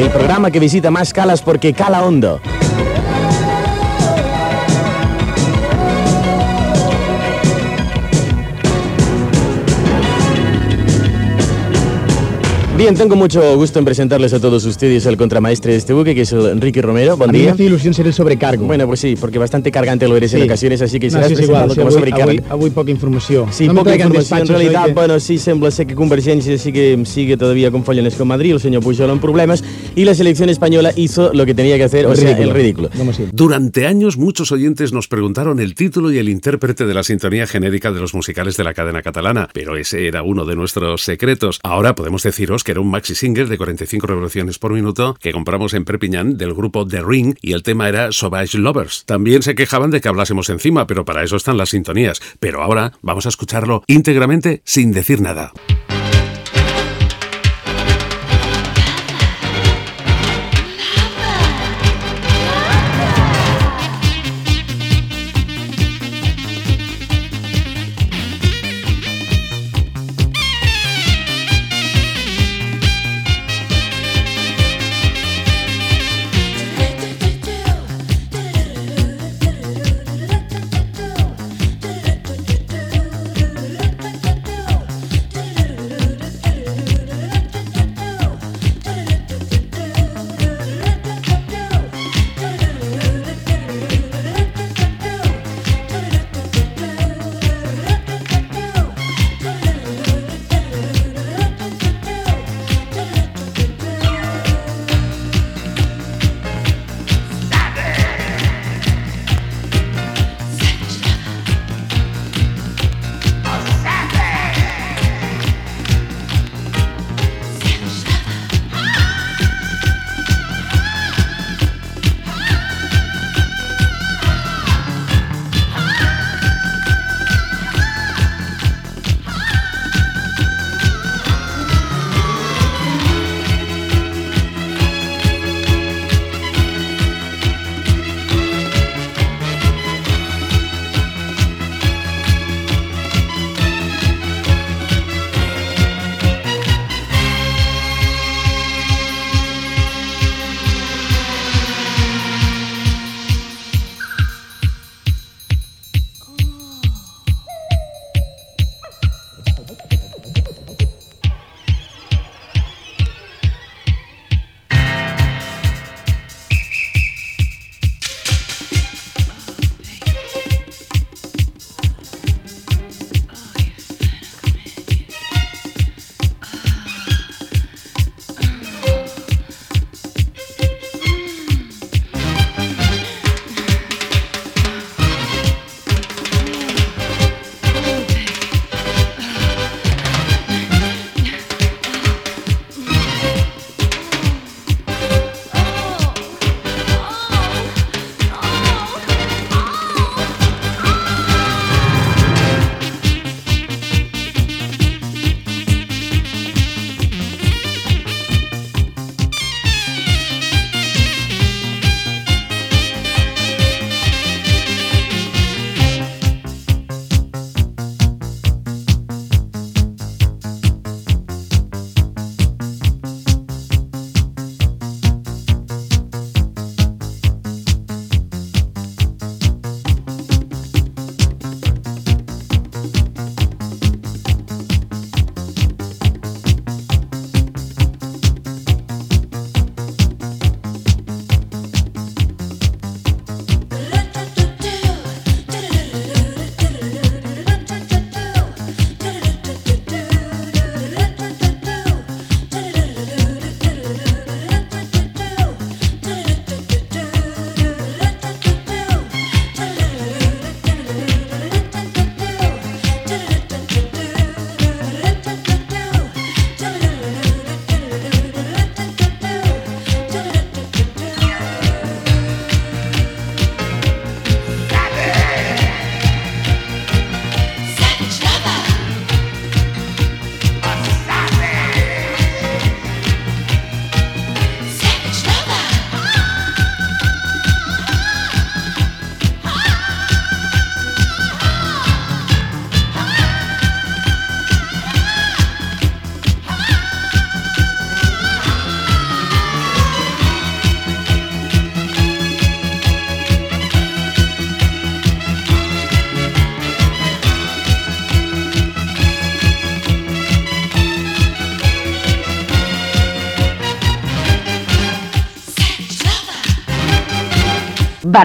[0.00, 2.40] El programa que visita más calas porque cala hondo.
[12.80, 16.22] Bien, tengo mucho gusto en presentarles a todos ustedes al contramaestre de este buque, que
[16.22, 17.14] es el Enrique Romero.
[17.14, 17.52] Buen A mí me día.
[17.52, 18.64] hace ilusión ser el sobrecargo.
[18.64, 20.44] Bueno, pues sí, porque bastante cargante lo eres en Sí.
[20.46, 23.46] ocasiones, así que No, serás sí, és igual, presentado que como avui, avui, poca informació.
[23.50, 24.62] Sí, no me poca traigan información.
[24.62, 28.14] En oi que- bueno, sí sembla ser que Convergencia sí que sigue todavía con follones
[28.14, 29.62] con Madrid, el señor Pujol en problemas,
[29.94, 32.88] y la selección española hizo lo que tenía que hacer, o sea, el ridículo.
[33.32, 37.92] Durante años muchos oyentes nos preguntaron el título y el intérprete de la sintonía genérica
[37.92, 41.60] de los musicales de la cadena catalana, pero ese era uno de nuestros secretos.
[41.62, 45.74] Ahora podemos deciros que era un maxi single de 45 revoluciones por minuto que compramos
[45.74, 49.04] en Perpiñán del grupo The Ring y el tema era Sauvage Lovers.
[49.06, 52.20] También se quejaban de que hablásemos encima, pero para eso están las sintonías.
[52.38, 55.52] Pero ahora vamos a escucharlo íntegramente sin decir nada.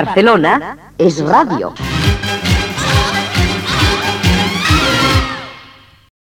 [0.04, 1.74] Barcelona es radio.